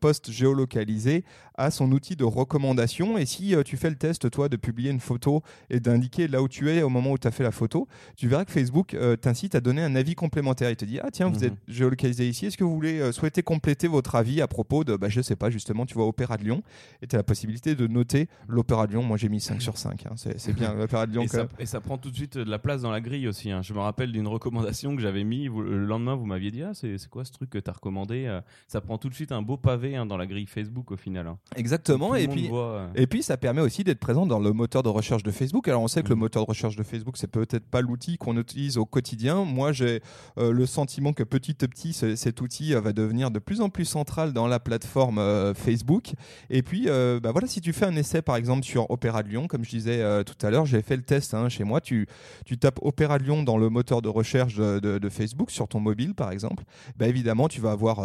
posts 0.00 0.30
géolocalisés 0.30 1.24
à 1.56 1.70
son 1.70 1.90
outil 1.92 2.16
de 2.16 2.24
recommandation. 2.24 3.18
Et 3.18 3.26
si 3.26 3.54
tu 3.64 3.76
fais 3.76 3.90
le 3.90 3.96
test, 3.96 4.30
toi, 4.30 4.48
de 4.48 4.56
publier 4.56 4.90
une 4.90 5.00
photo 5.00 5.42
et 5.70 5.80
d'indiquer 5.80 6.28
là 6.28 6.42
où 6.42 6.48
tu 6.48 6.70
es 6.70 6.82
au 6.82 6.88
moment 6.88 7.12
où 7.12 7.18
tu 7.18 7.28
as 7.28 7.30
fait 7.30 7.44
la 7.44 7.50
photo, 7.50 7.88
tu 8.16 8.28
verras 8.28 8.44
que 8.44 8.52
Facebook 8.52 8.96
t'incite 9.20 9.54
à 9.54 9.60
donner 9.60 9.82
un 9.82 9.94
avis 9.96 10.14
complémentaire. 10.14 10.70
Il 10.70 10.76
te 10.76 10.84
dit 10.84 11.00
Ah, 11.00 11.10
tiens, 11.12 11.28
vous 11.28 11.40
mm-hmm. 11.40 11.46
êtes 11.46 11.58
géolocalisé 11.68 12.28
ici, 12.28 12.46
est-ce 12.46 12.56
que 12.56 12.64
vous 12.64 12.74
voulez 12.74 13.12
souhaitez 13.12 13.42
compléter 13.42 13.88
votre 13.88 14.14
avis 14.14 14.40
à 14.40 14.48
propos 14.48 14.84
de, 14.84 14.96
bah, 14.96 15.08
je 15.08 15.20
sais 15.20 15.36
pas, 15.36 15.50
justement, 15.50 15.86
tu 15.86 15.94
vois, 15.94 16.06
Opéra 16.06 16.36
de 16.36 16.44
Lyon, 16.44 16.62
et 17.02 17.06
tu 17.06 17.16
as 17.16 17.18
la 17.18 17.24
possibilité 17.24 17.74
de 17.74 17.86
noter 17.86 18.28
l'Opéra 18.48 18.86
de 18.86 18.92
Lyon. 18.92 19.02
Moi, 19.02 19.16
j'ai 19.16 19.28
mis 19.28 19.40
5 19.40 19.60
sur 19.62 19.78
5. 19.78 20.06
Hein. 20.06 20.14
C'est 20.16 20.52
bien, 20.52 20.74
l'Opéra 20.78 21.06
de 21.06 21.12
Lyon. 21.12 21.22
Et 21.22 21.28
ça, 21.28 21.48
et 21.58 21.66
ça, 21.66 21.80
prend 21.80 21.98
tout 21.98 22.10
de 22.10 22.16
suite 22.16 22.36
de 22.38 22.50
la 22.50 22.58
place 22.58 22.82
dans 22.82 22.90
la 22.90 23.00
grille 23.00 23.28
aussi. 23.28 23.50
Hein. 23.50 23.62
Je 23.62 23.72
me 23.72 23.80
rappelle 23.80 24.12
d'une 24.12 24.28
recommandation 24.28 24.94
que 24.96 25.02
j'avais 25.02 25.24
mis. 25.24 25.44
le 25.46 25.84
lendemain, 25.84 26.14
vous 26.14 26.26
m'aviez 26.26 26.50
dit, 26.50 26.62
ah, 26.62 26.72
c'est 26.74 27.08
quoi 27.08 27.24
ce 27.24 27.32
truc 27.32 27.50
que 27.50 27.58
tu 27.58 27.70
as 27.70 27.72
recommandé 27.72 28.26
euh? 28.26 28.40
Ça 28.68 28.80
prend 28.80 28.98
tout 28.98 29.08
de 29.08 29.14
suite 29.14 29.32
un 29.32 29.42
beau 29.42 29.56
pavé 29.56 29.96
hein, 29.96 30.06
dans 30.06 30.16
la 30.16 30.26
grille 30.26 30.46
Facebook 30.46 30.90
au 30.90 30.96
final. 30.96 31.34
Exactement. 31.56 32.14
Et 32.14 32.26
puis, 32.26 32.50
euh. 32.52 32.86
et 32.94 33.06
puis, 33.06 33.22
ça 33.22 33.36
permet 33.36 33.60
aussi 33.60 33.84
d'être 33.84 34.00
présent 34.00 34.26
dans 34.26 34.40
le 34.40 34.52
moteur 34.52 34.82
de 34.82 34.88
recherche 34.88 35.22
de 35.22 35.30
Facebook. 35.30 35.68
Alors, 35.68 35.82
on 35.82 35.88
sait 35.88 36.02
que 36.02 36.08
le 36.08 36.16
mmh. 36.16 36.18
moteur 36.18 36.44
de 36.44 36.48
recherche 36.48 36.76
de 36.76 36.82
Facebook, 36.82 37.16
c'est 37.16 37.30
peut-être 37.30 37.66
pas 37.66 37.80
l'outil 37.80 38.18
qu'on 38.18 38.36
utilise 38.36 38.76
au 38.76 38.84
quotidien. 38.84 39.44
Moi, 39.44 39.72
j'ai 39.72 40.00
euh, 40.38 40.52
le 40.52 40.66
sentiment 40.66 41.12
que 41.12 41.22
petit 41.22 41.64
à 41.64 41.68
petit, 41.68 41.92
cet 41.92 42.40
outil 42.40 42.74
va 42.74 42.92
devenir 42.92 43.30
de 43.30 43.38
plus 43.38 43.60
en 43.60 43.68
plus 43.68 43.84
centrale 43.84 44.32
dans 44.32 44.46
la 44.46 44.60
plateforme 44.60 45.18
euh, 45.18 45.54
Facebook. 45.54 46.14
Et 46.50 46.62
puis, 46.62 46.84
euh, 46.88 47.20
bah 47.20 47.32
voilà, 47.32 47.46
si 47.46 47.60
tu 47.60 47.72
fais 47.72 47.86
un 47.86 47.96
essai 47.96 48.22
par 48.22 48.36
exemple 48.36 48.64
sur 48.64 48.90
Opéra 48.90 49.22
de 49.22 49.28
Lyon, 49.28 49.46
comme 49.46 49.64
je 49.64 49.70
disais 49.70 50.00
euh, 50.00 50.22
tout 50.22 50.34
à 50.44 50.50
l'heure, 50.50 50.66
j'ai 50.66 50.82
fait 50.82 50.96
le 50.96 51.02
test 51.02 51.34
hein, 51.34 51.48
chez 51.48 51.64
moi. 51.64 51.80
Tu, 51.80 52.06
tu 52.44 52.58
tapes 52.58 52.78
Opéra 52.82 53.18
de 53.18 53.24
Lyon 53.24 53.42
dans 53.42 53.58
le 53.58 53.68
moteur 53.68 54.02
de 54.02 54.08
recherche 54.08 54.56
de, 54.56 55.08
Facebook 55.10 55.50
sur 55.50 55.68
ton 55.68 55.80
mobile 55.80 56.14
par 56.14 56.32
exemple. 56.32 56.64
Bah, 56.96 57.06
évidemment, 57.06 57.46
tu 57.48 57.60
vas 57.60 57.72
avoir 57.72 58.04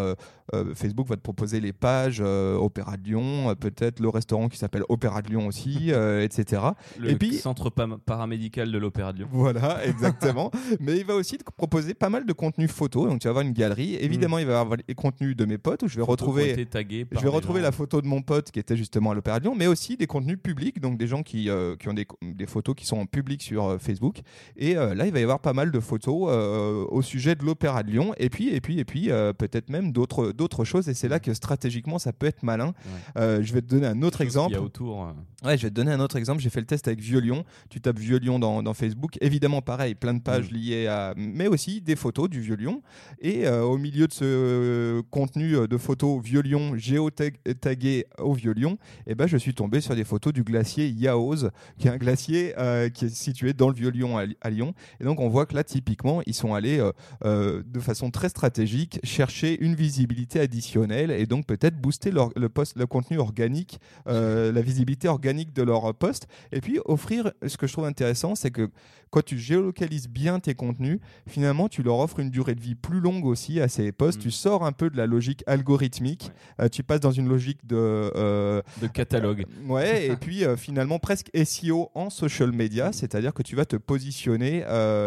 Facebook 0.76 1.08
va 1.08 1.16
te 1.16 1.22
proposer 1.22 1.60
les 1.60 1.72
pages 1.72 2.20
Opéra 2.20 2.98
de 2.98 3.04
Lyon, 3.04 3.22
peut-être 3.60 4.00
le 4.00 4.10
restaurant 4.10 4.50
qui 4.50 4.58
s'appelle 4.58 4.84
Opéra 4.90 5.22
de 5.22 5.30
Lyon 5.30 5.48
aussi, 5.48 5.92
etc. 6.22 6.62
Le 7.00 7.12
et 7.12 7.16
puis 7.16 7.36
centre 7.36 7.70
paramédical 7.70 8.72
de 8.72 8.78
l'Opéra 8.78 9.14
de 9.14 9.20
Lyon. 9.20 9.30
Voilà, 9.32 9.86
exactement. 9.88 10.52
Mais 10.80 10.98
il 10.98 11.06
va 11.06 11.16
aussi 11.16 11.38
te 11.38 11.44
proposer 11.44 11.94
pas 11.94 12.10
mal 12.10 12.26
de 12.26 12.34
contenu 12.34 12.68
photo. 12.68 13.08
Donc 13.08 13.20
tu 13.20 13.28
vas 13.28 13.32
avoir 13.32 13.46
une 13.46 13.54
galerie. 13.54 13.96
Évidemment, 13.96 14.38
mm. 14.38 14.42
il 14.42 14.46
va 14.46 14.60
avoir 14.60 14.78
les 14.88 14.96
contenus 14.96 15.36
de 15.36 15.46
mes 15.46 15.58
potes 15.58 15.84
où 15.84 15.88
je 15.88 15.96
vais 15.96 16.04
retrouver, 16.04 16.68
je 17.12 17.20
vais 17.20 17.30
retrouver 17.30 17.62
la 17.62 17.72
photo 17.72 18.02
de 18.02 18.08
mon 18.08 18.22
pote 18.22 18.52
qui 18.52 18.60
était 18.60 18.78
justement 18.78 19.12
à 19.12 19.14
l'Opéra 19.14 19.40
de 19.40 19.46
Lyon, 19.46 19.56
mais 19.56 19.68
aussi 19.68 19.98
des 19.98 20.08
contenus 20.08 20.38
publics, 20.42 20.80
donc 20.80 20.98
des 20.98 21.08
gens 21.08 21.24
qui, 21.24 21.50
euh, 21.50 21.76
qui 21.76 21.90
ont 21.90 21.94
des, 21.94 22.08
des, 22.22 22.46
photos 22.46 22.76
qui 22.76 22.86
sont 22.86 22.98
en 22.98 23.06
public 23.06 23.42
sur 23.42 23.66
euh, 23.66 23.78
Facebook. 23.78 24.22
Et 24.58 24.78
euh, 24.78 24.94
là, 24.94 25.06
il 25.06 25.14
va 25.14 25.20
y 25.20 25.24
avoir 25.24 25.40
pas 25.40 25.54
mal 25.54 25.72
de 25.72 25.80
photos 25.80 26.10
au 26.90 27.02
sujet 27.02 27.36
de 27.36 27.44
l'Opéra 27.44 27.84
de 27.84 27.92
Lyon, 27.92 28.14
et 28.18 28.30
puis, 28.30 28.50
et 28.50 28.62
puis, 28.62 28.80
et 28.80 28.86
puis 28.86 29.10
peut-être 29.38 29.70
même 29.70 29.92
d'autres, 29.92 30.32
d'autres 30.32 30.64
choses. 30.64 30.90
Et 30.90 30.94
c'est 30.94 31.08
là 31.08 31.20
que 31.20 31.34
stratégiquement, 31.34 32.00
ça 32.00 32.14
peut 32.14 32.28
être 32.28 32.44
malin. 32.44 32.74
Euh, 33.20 33.44
je 33.44 33.54
vais 33.54 33.62
te 33.62 33.68
donner 33.68 33.88
un 33.88 34.02
autre 34.02 34.22
exemple. 34.22 34.52
Il 34.52 34.56
y 34.56 34.58
a 34.58 34.62
autour. 34.62 35.04
euh. 35.06 35.12
Ouais, 35.48 35.58
je 35.58 35.64
vais 35.64 35.70
te 35.70 35.76
donner 35.76 35.92
un 35.92 36.00
autre 36.00 36.16
exemple. 36.16 36.42
J'ai 36.42 36.50
fait 36.50 36.60
le 36.60 36.66
test 36.66 36.88
avec 36.88 37.00
Violion. 37.02 37.44
Tu 37.70 37.80
tapes 37.82 38.00
Violion 38.00 38.40
dans, 38.40 38.64
dans 38.64 38.74
Facebook. 38.74 39.18
Évidemment, 39.22 39.62
pareil, 39.62 39.96
plein 39.96 40.14
de 40.14 40.22
pages 40.22 40.50
Mm. 40.52 40.56
liées 40.56 40.88
à. 40.88 41.14
Mais 41.18 41.48
aussi 41.48 41.82
des 41.82 41.96
photos 41.96 42.30
du 42.30 42.40
Violion. 42.42 42.82
Et 43.22 43.46
euh, 43.48 43.64
au 43.64 43.78
milieu 43.78 44.08
de 44.08 44.14
ce 44.14 44.24
euh, 44.26 45.02
contenu 45.12 45.68
de 45.68 45.78
photos 45.78 46.22
Violion 46.24 46.76
géotagué 46.78 48.06
au 48.20 48.34
Violion, 48.34 48.78
eh 49.08 49.16
ben, 49.16 49.28
je 49.28 49.38
suis 49.38 49.54
tombé 49.54 49.82
sur 49.82 49.96
des 49.96 50.04
photos 50.04 50.34
du 50.34 50.44
glacier 50.44 50.88
Yaoz, 50.90 51.52
qui 51.78 51.88
est 51.88 51.92
un 51.92 51.98
glacier 51.98 52.54
qui 52.94 53.06
est 53.06 53.10
situé 53.10 53.54
dans 53.54 53.70
le 53.70 53.76
Violion 53.76 54.18
à, 54.18 54.24
à 54.42 54.50
Lyon. 54.50 54.74
Et 55.00 55.04
donc, 55.04 55.20
on 55.20 55.30
voit 55.30 55.46
que 55.46 55.56
là, 55.56 55.64
typiquement, 55.64 56.22
ils 56.26 56.34
sont 56.34 56.54
allés 56.54 56.78
de 57.24 57.80
façon 57.80 58.12
très 58.12 58.30
stratégique 58.30 59.00
chercher 59.04 59.58
une 59.64 59.76
visibilité 59.76 60.40
additionnelle 60.40 61.12
et 61.12 61.26
donc 61.26 61.46
peut-être 61.46 61.80
booster 61.80 62.12
leur- 62.12 62.32
le, 62.36 62.50
post, 62.50 62.78
le 62.78 62.86
contenu 62.86 63.09
organique, 63.18 63.80
euh, 64.08 64.52
la 64.52 64.62
visibilité 64.62 65.08
organique 65.08 65.54
de 65.54 65.64
leur 65.64 65.94
post. 65.96 66.28
Et 66.52 66.62
puis 66.62 66.80
offrir, 66.86 67.32
ce 67.46 67.58
que 67.58 67.68
je 67.68 67.74
trouve 67.74 67.86
intéressant, 67.86 68.36
c'est 68.36 68.52
que 68.52 68.70
quand 69.12 69.26
tu 69.26 69.40
géolocalises 69.40 70.08
bien 70.08 70.40
tes 70.40 70.54
contenus, 70.54 71.00
finalement, 71.28 71.68
tu 71.68 71.82
leur 71.82 71.98
offres 71.98 72.20
une 72.20 72.30
durée 72.30 72.54
de 72.54 72.62
vie 72.62 72.76
plus 72.76 73.00
longue 73.00 73.26
aussi 73.26 73.60
à 73.60 73.68
ces 73.68 73.92
posts. 73.92 74.20
Mm. 74.20 74.22
Tu 74.22 74.32
sors 74.32 74.64
un 74.64 74.72
peu 74.72 74.92
de 74.92 74.98
la 74.98 75.08
logique 75.08 75.44
algorithmique, 75.48 76.32
Euh, 76.62 76.68
tu 76.70 76.84
passes 76.84 77.00
dans 77.00 77.12
une 77.12 77.28
logique 77.28 77.66
de... 77.66 77.76
euh, 77.76 78.62
De 78.82 78.88
catalogue. 78.88 79.46
Ouais, 79.68 80.08
et 80.08 80.16
puis 80.16 80.44
finalement 80.58 81.00
presque 81.00 81.30
SEO 81.44 81.90
en 81.96 82.10
social 82.10 82.52
media, 82.52 82.92
c'est-à-dire 82.92 83.34
que 83.34 83.42
tu 83.44 83.56
vas 83.56 83.66
te 83.66 83.76
positionner 83.78 84.64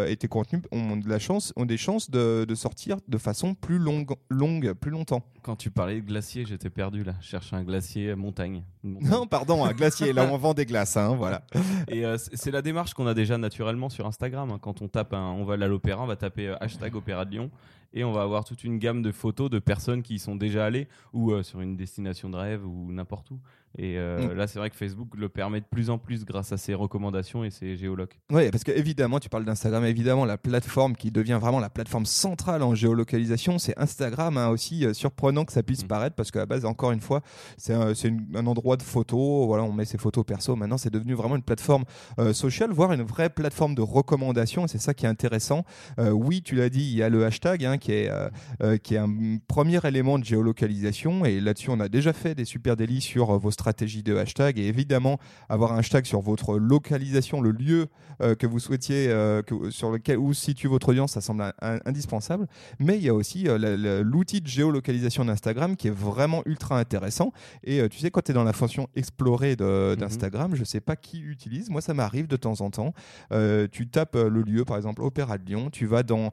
et 0.07 0.15
tes 0.17 0.27
contenus 0.27 0.63
ont, 0.71 0.97
de 0.97 1.07
la 1.07 1.19
chance, 1.19 1.53
ont 1.55 1.65
des 1.65 1.77
chances 1.77 2.09
de, 2.09 2.45
de 2.45 2.55
sortir 2.55 2.97
de 3.07 3.17
façon 3.17 3.53
plus 3.55 3.77
longue, 3.77 4.11
longue, 4.29 4.73
plus 4.73 4.91
longtemps. 4.91 5.23
Quand 5.43 5.55
tu 5.55 5.69
parlais 5.71 5.99
de 6.01 6.05
glacier, 6.05 6.45
j'étais 6.45 6.69
perdu 6.69 7.03
là. 7.03 7.13
Je 7.21 7.27
cherchais 7.27 7.55
un 7.55 7.63
glacier 7.63 7.92
montagne. 8.15 8.63
Une 8.83 8.91
montagne. 8.93 9.09
Non, 9.09 9.27
pardon, 9.27 9.63
un 9.63 9.71
glacier, 9.73 10.13
là 10.13 10.27
on 10.31 10.37
vend 10.37 10.53
des 10.53 10.65
glaces, 10.65 10.97
hein, 10.97 11.15
voilà. 11.15 11.41
Et 11.87 12.05
euh, 12.05 12.17
c'est 12.17 12.51
la 12.51 12.61
démarche 12.61 12.93
qu'on 12.93 13.07
a 13.07 13.13
déjà 13.13 13.37
naturellement 13.37 13.89
sur 13.89 14.05
Instagram. 14.05 14.51
hein. 14.51 14.59
Quand 14.61 14.81
on 14.81 14.87
tape, 14.87 15.13
un- 15.13 15.31
on 15.31 15.43
va 15.45 15.53
à 15.53 15.57
l'opéra, 15.67 16.03
on 16.03 16.07
va 16.07 16.15
taper 16.15 16.47
euh, 16.49 16.55
hashtag 16.59 16.95
Opéra 16.95 17.25
de 17.25 17.31
Lyon 17.31 17.51
et 17.93 18.03
on 18.03 18.11
va 18.11 18.23
avoir 18.23 18.43
toute 18.43 18.63
une 18.63 18.79
gamme 18.79 19.01
de 19.03 19.11
photos 19.11 19.49
de 19.49 19.59
personnes 19.59 20.01
qui 20.01 20.15
y 20.15 20.19
sont 20.19 20.35
déjà 20.35 20.65
allées 20.65 20.87
ou 21.13 21.31
euh, 21.31 21.43
sur 21.43 21.61
une 21.61 21.75
destination 21.75 22.29
de 22.29 22.37
rêve 22.37 22.65
ou 22.65 22.91
n'importe 22.91 23.29
où. 23.31 23.39
Et 23.77 23.97
euh, 23.97 24.29
Mm. 24.29 24.37
là, 24.37 24.47
c'est 24.47 24.59
vrai 24.59 24.69
que 24.69 24.75
Facebook 24.75 25.09
le 25.17 25.29
permet 25.29 25.59
de 25.59 25.65
plus 25.65 25.89
en 25.89 25.97
plus 25.97 26.25
grâce 26.25 26.51
à 26.51 26.57
ses 26.57 26.73
recommandations 26.75 27.43
et 27.43 27.49
ses 27.49 27.75
géolocs. 27.75 28.19
Oui, 28.31 28.49
parce 28.51 28.63
que 28.63 28.71
évidemment, 28.71 29.19
tu 29.19 29.29
parles 29.29 29.45
d'Instagram, 29.45 29.83
évidemment, 29.85 30.25
la 30.25 30.37
plateforme 30.37 30.95
qui 30.95 31.09
devient 31.11 31.39
vraiment 31.41 31.59
la 31.59 31.69
plateforme 31.71 32.05
centrale 32.05 32.61
en 32.61 32.75
géolocalisation, 32.75 33.57
c'est 33.57 33.73
Instagram, 33.79 34.37
hein, 34.37 34.49
aussi 34.49 34.85
euh, 34.85 34.93
surprenant 34.93 35.43
que 35.45 35.51
ça 35.53 35.63
puisse 35.63 35.81
Mhm. 35.81 35.87
paraître, 35.87 36.15
parce 36.15 36.29
qu'à 36.29 36.39
la 36.39 36.45
base, 36.45 36.65
encore 36.65 36.91
une 36.91 36.99
fois, 37.01 37.21
c'est 37.57 37.73
un, 37.73 38.45
endroit 38.45 38.77
de 38.77 38.83
photos, 38.83 39.47
voilà, 39.47 39.63
on 39.63 39.71
met 39.71 39.85
ses 39.85 39.97
photos 39.97 40.23
perso, 40.25 40.55
maintenant 40.55 40.77
c'est 40.77 40.93
devenu 40.93 41.13
vraiment 41.15 41.35
une 41.35 41.41
plateforme 41.41 41.85
euh, 42.19 42.33
sociale, 42.33 42.71
voire 42.71 42.91
une 42.93 43.01
vraie 43.03 43.29
plateforme 43.29 43.73
de 43.73 43.81
recommandation, 43.81 44.65
et 44.65 44.67
c'est 44.67 44.77
ça 44.77 44.93
qui 44.93 45.05
est 45.05 45.09
intéressant. 45.09 45.63
Oui, 45.97 46.41
tu 46.43 46.55
l'as 46.55 46.69
dit, 46.69 46.81
il 46.83 46.95
y 46.97 47.01
a 47.03 47.09
le 47.09 47.25
hashtag, 47.25 47.65
hein, 47.65 47.77
qui, 47.77 47.91
est, 47.93 48.11
qui 48.83 48.95
est 48.95 48.97
un 48.97 49.37
premier 49.47 49.79
élément 49.87 50.19
de 50.19 50.23
géolocalisation, 50.25 51.25
et 51.25 51.39
là-dessus, 51.39 51.69
on 51.71 51.79
a 51.79 51.89
déjà 51.89 52.13
fait 52.13 52.35
des 52.35 52.45
super 52.45 52.75
délits 52.75 53.01
sur 53.01 53.37
vos 53.39 53.51
stratégies 53.63 54.03
de 54.03 54.17
hashtag, 54.17 54.59
et 54.59 54.67
évidemment, 54.67 55.19
avoir 55.47 55.71
un 55.71 55.77
hashtag 55.77 56.03
sur 56.05 56.19
votre 56.19 56.57
localisation, 56.57 57.39
le 57.39 57.51
lieu 57.51 57.87
euh, 58.21 58.35
que 58.35 58.45
vous 58.45 58.59
souhaitiez, 58.59 59.07
euh, 59.07 59.41
que- 59.41 59.69
sur 59.71 59.89
lequel 59.89 60.17
où 60.17 60.33
se 60.33 60.41
situe 60.43 60.67
votre 60.67 60.89
audience, 60.89 61.13
ça 61.13 61.21
semble 61.21 61.43
un- 61.43 61.53
un- 61.61 61.79
indispensable. 61.85 62.45
Mais 62.79 62.97
il 62.97 63.03
y 63.03 63.09
a 63.09 63.13
aussi 63.13 63.47
euh, 63.47 64.03
l'outil 64.03 64.41
de 64.41 64.47
géolocalisation 64.47 65.23
d'Instagram 65.23 65.77
qui 65.77 65.87
est 65.87 65.95
vraiment 65.95 66.41
ultra 66.45 66.77
intéressant. 66.77 67.31
Et 67.63 67.87
tu 67.89 67.99
sais, 67.99 68.11
quand 68.11 68.21
tu 68.21 68.31
es 68.31 68.33
dans 68.33 68.43
la 68.43 68.51
fonction 68.53 68.87
explorer 68.95 69.55
de- 69.55 69.95
d'Instagram, 69.97 70.55
je 70.55 70.63
sais 70.65 70.81
pas 70.81 70.95
qui 70.97 71.21
utilise. 71.21 71.69
Moi, 71.69 71.79
ça 71.81 71.93
m'arrive 71.93 72.27
de 72.27 72.35
temps 72.35 72.59
en 72.59 72.69
temps. 72.69 72.93
Tu 73.71 73.87
tapes 73.87 74.15
le 74.15 74.41
lieu, 74.41 74.65
par 74.65 74.75
exemple, 74.77 75.01
Opéra 75.01 75.37
de 75.37 75.45
Lyon. 75.45 75.69
Tu 75.71 75.85
vas 75.85 76.03
dans 76.03 76.31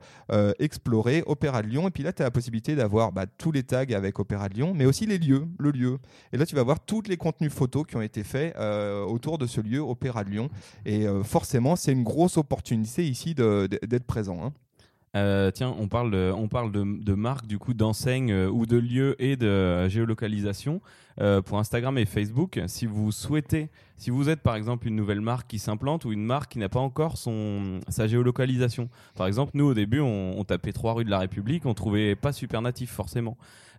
explorer 0.58 1.22
Opéra 1.26 1.62
de 1.62 1.68
Lyon. 1.68 1.86
Et 1.86 1.90
puis 1.90 2.02
là, 2.02 2.12
tu 2.12 2.22
as 2.22 2.24
la 2.26 2.30
possibilité 2.30 2.74
d'avoir 2.74 3.12
bah, 3.12 3.26
tous 3.38 3.52
les 3.52 3.62
tags 3.62 3.84
avec 3.94 4.18
Opéra 4.18 4.48
de 4.48 4.54
Lyon, 4.54 4.72
mais 4.74 4.84
aussi 4.86 5.06
les 5.06 5.18
lieux, 5.18 5.46
le 5.58 5.70
lieu. 5.70 5.98
Et 6.32 6.36
là, 6.36 6.44
tu 6.46 6.54
vas 6.56 6.62
voir 6.62 6.80
tous 6.80 7.02
les 7.08 7.16
contenus 7.20 7.52
photos 7.52 7.86
qui 7.86 7.96
ont 7.96 8.02
été 8.02 8.24
faits 8.24 8.56
euh, 8.56 9.04
autour 9.04 9.38
de 9.38 9.46
ce 9.46 9.60
lieu, 9.60 9.80
Opéra 9.80 10.24
de 10.24 10.30
Lyon. 10.30 10.48
Et 10.84 11.06
euh, 11.06 11.22
forcément, 11.22 11.76
c'est 11.76 11.92
une 11.92 12.02
grosse 12.02 12.36
opportunité 12.36 13.06
ici 13.06 13.34
d'être 13.34 14.06
présent. 14.06 14.38
hein. 14.42 14.52
Euh, 15.16 15.50
tiens, 15.50 15.74
on 15.76 15.88
parle 15.88 16.12
de, 16.12 16.32
on 16.34 16.46
parle 16.46 16.70
de, 16.70 16.84
de 16.84 17.14
marques, 17.14 17.46
du 17.46 17.58
coup, 17.58 17.74
d'enseignes 17.74 18.32
euh, 18.32 18.48
ou 18.48 18.64
de 18.64 18.76
lieux 18.76 19.16
et 19.18 19.36
de 19.36 19.88
géolocalisation 19.88 20.80
pour 21.44 21.58
Instagram 21.58 21.98
et 21.98 22.06
Facebook. 22.06 22.58
Si 22.66 22.86
vous 22.86 23.12
souhaitez, 23.12 23.68
si 23.98 24.08
vous 24.08 24.30
êtes 24.30 24.40
par 24.40 24.54
exemple 24.56 24.88
une 24.88 24.96
nouvelle 24.96 25.20
marque 25.20 25.48
qui 25.48 25.58
s'implante 25.58 26.06
ou 26.06 26.12
une 26.12 26.24
marque 26.24 26.52
qui 26.52 26.58
n'a 26.58 26.70
pas 26.70 26.80
encore 26.80 27.18
son, 27.18 27.80
sa 27.88 28.06
géolocalisation. 28.06 28.88
Par 29.16 29.26
exemple, 29.26 29.50
nous 29.52 29.66
au 29.66 29.74
début, 29.74 30.00
on, 30.00 30.38
on 30.38 30.44
tapait 30.44 30.72
trois 30.72 30.94
rues 30.94 31.04
de 31.04 31.10
la 31.10 31.18
République, 31.18 31.66
on 31.66 31.74
trouvait 31.74 32.14
pas 32.16 32.32
super 32.32 32.62
natif 32.62 32.90
forcément. 32.90 33.36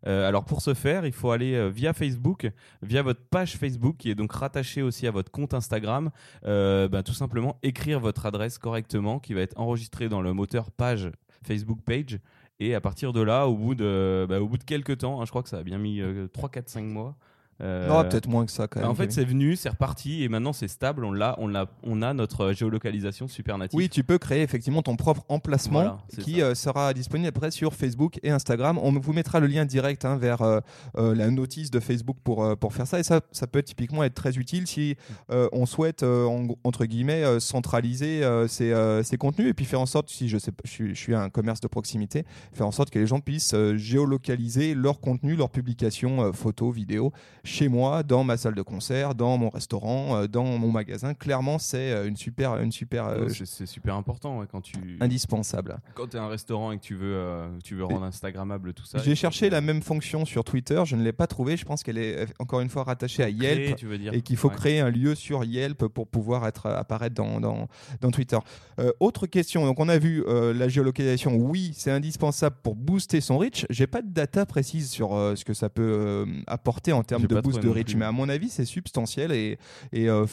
Euh, 0.08 0.27
alors 0.27 0.46
pour 0.46 0.62
ce 0.62 0.74
faire, 0.74 1.05
il 1.05 1.12
faut 1.12 1.31
aller 1.31 1.53
euh, 1.53 1.67
via 1.67 1.93
Facebook, 1.93 2.50
via 2.81 3.03
votre 3.03 3.22
page 3.22 3.58
Facebook 3.58 3.98
qui 3.98 4.10
est 4.10 4.15
donc 4.15 4.31
rattachée 4.31 4.81
aussi 4.81 5.08
à 5.08 5.12
votre 5.12 5.31
compte 5.31 5.53
Instagram. 5.53 6.12
Euh, 6.46 6.88
bah, 6.88 7.03
tout 7.03 7.13
simplement 7.13 7.60
écrire 7.63 8.00
votre 8.00 8.25
adresse 8.25 8.58
correctement 8.58 9.20
qui 9.20 9.34
va 9.34 9.41
être 9.41 9.60
enregistrée 9.60 10.10
dans 10.10 10.22
le 10.22 10.34
moteur 10.34 10.72
page 10.72 11.12
Facebook 11.43 11.79
page. 11.86 12.20
Et 12.60 12.75
à 12.75 12.81
partir 12.81 13.12
de 13.12 13.22
là, 13.22 13.48
au 13.48 13.55
bout 13.55 13.74
de, 13.74 14.27
bah, 14.29 14.38
quelques 14.67 15.00
temps, 15.00 15.20
hein, 15.20 15.25
je 15.25 15.31
crois 15.31 15.41
que 15.41 15.50
ça 15.50 15.58
a 15.58 15.63
bien 15.63 15.79
mis 15.79 16.00
euh, 16.00 16.27
3, 16.27 16.50
4, 16.50 16.70
5 16.70 16.84
mois. 16.84 17.15
Euh, 17.61 17.87
Non, 17.87 18.03
peut-être 18.03 18.27
moins 18.27 18.45
que 18.45 18.51
ça 18.51 18.67
quand 18.67 18.79
même. 18.79 18.89
en 18.89 18.95
fait, 18.95 19.11
c'est 19.11 19.23
venu, 19.25 19.55
c'est 19.55 19.69
reparti, 19.69 20.23
et 20.23 20.29
maintenant 20.29 20.53
c'est 20.53 20.67
stable. 20.67 21.05
On 21.05 21.11
l'a, 21.11 21.35
on 21.39 21.47
l'a, 21.47 21.67
on 21.83 22.01
a 22.01 22.13
notre 22.13 22.53
géolocalisation 22.53 23.27
super 23.27 23.57
native. 23.57 23.77
Oui, 23.77 23.89
tu 23.89 24.03
peux 24.03 24.17
créer 24.17 24.41
effectivement 24.41 24.81
ton 24.81 24.95
propre 24.95 25.23
emplacement 25.29 25.79
Voilà, 25.81 25.97
qui 26.23 26.41
euh, 26.41 26.55
sera 26.55 26.93
disponible 26.93 27.27
après 27.27 27.51
sur 27.51 27.73
Facebook 27.73 28.19
et 28.23 28.31
Instagram. 28.31 28.77
On 28.81 28.91
vous 28.93 29.13
mettra 29.13 29.39
le 29.39 29.47
lien 29.47 29.65
direct 29.65 30.05
hein, 30.05 30.17
vers 30.17 30.41
euh, 30.41 30.59
la 30.95 31.29
notice 31.29 31.71
de 31.71 31.79
Facebook 31.79 32.17
pour, 32.23 32.57
pour 32.57 32.73
faire 32.73 32.87
ça. 32.87 32.99
Et 32.99 33.03
ça, 33.03 33.21
ça 33.31 33.47
peut 33.47 33.63
typiquement 33.63 34.03
être 34.03 34.15
très 34.15 34.37
utile 34.37 34.67
si 34.67 34.95
on 35.29 35.65
souhaite, 35.65 36.03
en- 36.03 36.47
entre 36.63 36.85
guillemets, 36.85 37.39
centraliser 37.39 38.21
ces, 38.47 38.73
ces 39.03 39.17
contenus 39.17 39.47
et 39.49 39.53
puis 39.53 39.65
faire 39.65 39.81
en 39.81 39.85
sorte, 39.85 40.09
si 40.09 40.27
je, 40.29 40.37
sais, 40.37 40.51
je, 40.63 40.69
suis, 40.69 40.89
je 40.95 40.99
suis 40.99 41.15
un 41.15 41.29
commerce 41.29 41.59
de 41.61 41.67
proximité, 41.67 42.25
faire 42.53 42.67
en 42.67 42.71
sorte 42.71 42.89
que 42.89 42.99
les 42.99 43.07
gens 43.07 43.19
puissent 43.19 43.55
géolocaliser 43.75 44.73
leur 44.73 44.99
contenu, 44.99 45.35
leurs 45.35 45.49
publications, 45.49 46.33
photos, 46.33 46.73
vidéos, 46.73 47.11
chez 47.51 47.67
moi, 47.67 48.03
dans 48.03 48.24
ma 48.24 48.38
salle 48.38 48.55
de 48.55 48.62
concert, 48.62 49.13
dans 49.15 49.38
mon 49.38 49.50
restaurant, 49.50 50.15
euh, 50.15 50.27
dans 50.27 50.43
mon 50.46 50.72
magasin. 50.72 51.13
Clairement, 51.13 51.60
c'est 51.60 51.91
euh, 51.91 52.08
une 52.08 52.15
super, 52.17 52.58
une 52.62 52.72
super 52.72 53.05
euh, 53.08 53.25
Ouais, 53.25 53.34
c'est, 53.46 53.65
super 53.65 53.96
important 53.96 54.39
ouais, 54.39 54.46
quand 54.51 54.62
tu, 54.62 54.98
indispensable. 55.01 55.77
quand 55.93 56.08
t'es 56.08 56.17
un 56.17 56.27
restaurant 56.27 56.72
et 56.72 56.77
que 56.77 56.84
tu 56.84 56.96
veux, 56.96 57.13
euh, 57.15 57.48
tu 57.63 57.75
veux 57.75 57.84
rendre 57.84 58.03
Instagrammable 58.03 58.74
tout 58.74 58.86
ça. 58.86 59.00
J'ai 59.00 59.15
cherché 59.15 59.50
la 59.50 59.62
même 59.62 59.81
fonction 59.81 60.25
sur 60.25 60.43
Twitter, 60.43 60.81
je 60.86 60.96
ne 60.96 61.03
l'ai 61.03 61.12
pas 61.13 61.27
trouvée. 61.27 61.58
Je 61.58 61.65
pense 61.65 61.84
qu'elle 61.84 61.98
est 61.98 62.25
encore 62.39 62.62
une 62.62 62.70
fois 62.70 62.84
rattachée 62.84 63.24
à 63.24 63.31
Créer, 63.31 63.65
Yelp 63.67 63.75
tu 63.75 63.86
veux 63.88 63.98
dire. 63.98 64.13
et 64.13 64.22
qu'il 64.22 64.38
faut 64.38 64.50
Ouais. 64.50 64.55
créer 64.55 64.79
un 64.79 64.89
lieu 64.89 65.13
sur 65.15 65.43
Yelp 65.43 65.88
pour 65.88 66.08
pouvoir 66.08 66.48
être 66.48 66.67
apparaître 66.67 67.15
dans, 67.15 67.39
dans, 67.41 67.67
dans 68.00 68.12
Twitter. 68.12 68.38
Euh, 68.79 68.91
autre 69.00 69.27
question, 69.27 69.65
donc 69.65 69.79
on 69.79 69.89
a 69.89 69.98
vu 69.98 70.24
euh, 70.27 70.53
la 70.53 70.67
géolocalisation, 70.70 71.36
oui, 71.36 71.72
c'est 71.75 71.91
indispensable 71.91 72.55
pour 72.63 72.75
booster 72.75 73.22
son 73.22 73.38
reach. 73.38 73.65
J'ai 73.70 73.88
pas 73.88 74.01
de 74.01 74.10
data 74.10 74.46
précise 74.46 74.89
sur 74.89 75.13
euh, 75.15 75.36
ce 75.36 75.43
que 75.46 75.53
ça 75.53 75.70
peut 75.70 75.81
euh, 75.84 76.25
apporter 76.48 76.91
en 76.93 77.03
termes 77.03 77.27
de 77.27 77.40
boost 77.41 77.60
de 77.62 77.69
plus. 77.71 77.95
mais 77.95 78.05
à 78.05 78.12
mon 78.12 78.29
avis, 78.29 78.50
c'est 78.50 78.65
substantiel 78.65 79.31
et, 79.31 79.57
et 79.91 80.10
euh, 80.10 80.25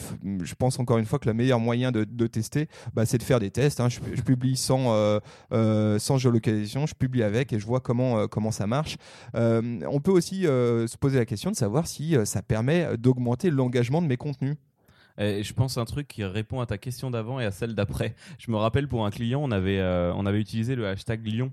je 0.43 0.53
pense 0.55 0.79
encore 0.79 0.97
une 0.97 1.05
fois 1.05 1.19
que 1.19 1.27
le 1.27 1.33
meilleur 1.33 1.59
moyen 1.59 1.91
de, 1.91 2.03
de 2.03 2.27
tester, 2.27 2.67
bah, 2.93 3.05
c'est 3.05 3.17
de 3.17 3.23
faire 3.23 3.39
des 3.39 3.51
tests. 3.51 3.79
hein. 3.79 3.89
Je, 3.89 3.99
je 4.13 4.21
publie 4.21 4.55
sans, 4.57 4.93
euh, 4.93 5.19
euh, 5.51 5.99
sans 5.99 6.17
géolocalisation, 6.17 6.85
je 6.85 6.93
publie 6.95 7.23
avec 7.23 7.53
et 7.53 7.59
je 7.59 7.65
vois 7.65 7.79
comment, 7.79 8.19
euh, 8.19 8.27
comment 8.27 8.51
ça 8.51 8.67
marche. 8.67 8.97
Euh, 9.35 9.79
on 9.89 9.99
peut 9.99 10.11
aussi 10.11 10.43
se 10.43 10.97
poser 10.97 11.17
la 11.19 11.25
question 11.25 11.51
de 11.51 11.55
savoir 11.55 11.87
si 11.87 12.15
ça 12.25 12.41
permet 12.41 12.97
d'augmenter 12.97 13.49
l'engagement 13.49 14.01
de 14.01 14.07
mes 14.07 14.17
contenus. 14.17 14.55
Et 15.17 15.43
je 15.43 15.53
pense 15.53 15.77
un 15.77 15.85
truc 15.85 16.07
qui 16.07 16.23
répond 16.23 16.61
à 16.61 16.65
ta 16.65 16.77
question 16.77 17.11
d'avant 17.11 17.39
et 17.39 17.45
à 17.45 17.51
celle 17.51 17.75
d'après. 17.75 18.15
Je 18.37 18.51
me 18.51 18.57
rappelle 18.57 18.87
pour 18.87 19.05
un 19.05 19.11
client, 19.11 19.41
on 19.43 19.51
avait, 19.51 19.81
on 20.15 20.25
avait 20.25 20.39
utilisé 20.39 20.75
le 20.75 20.87
hashtag 20.87 21.25
Lyon. 21.25 21.51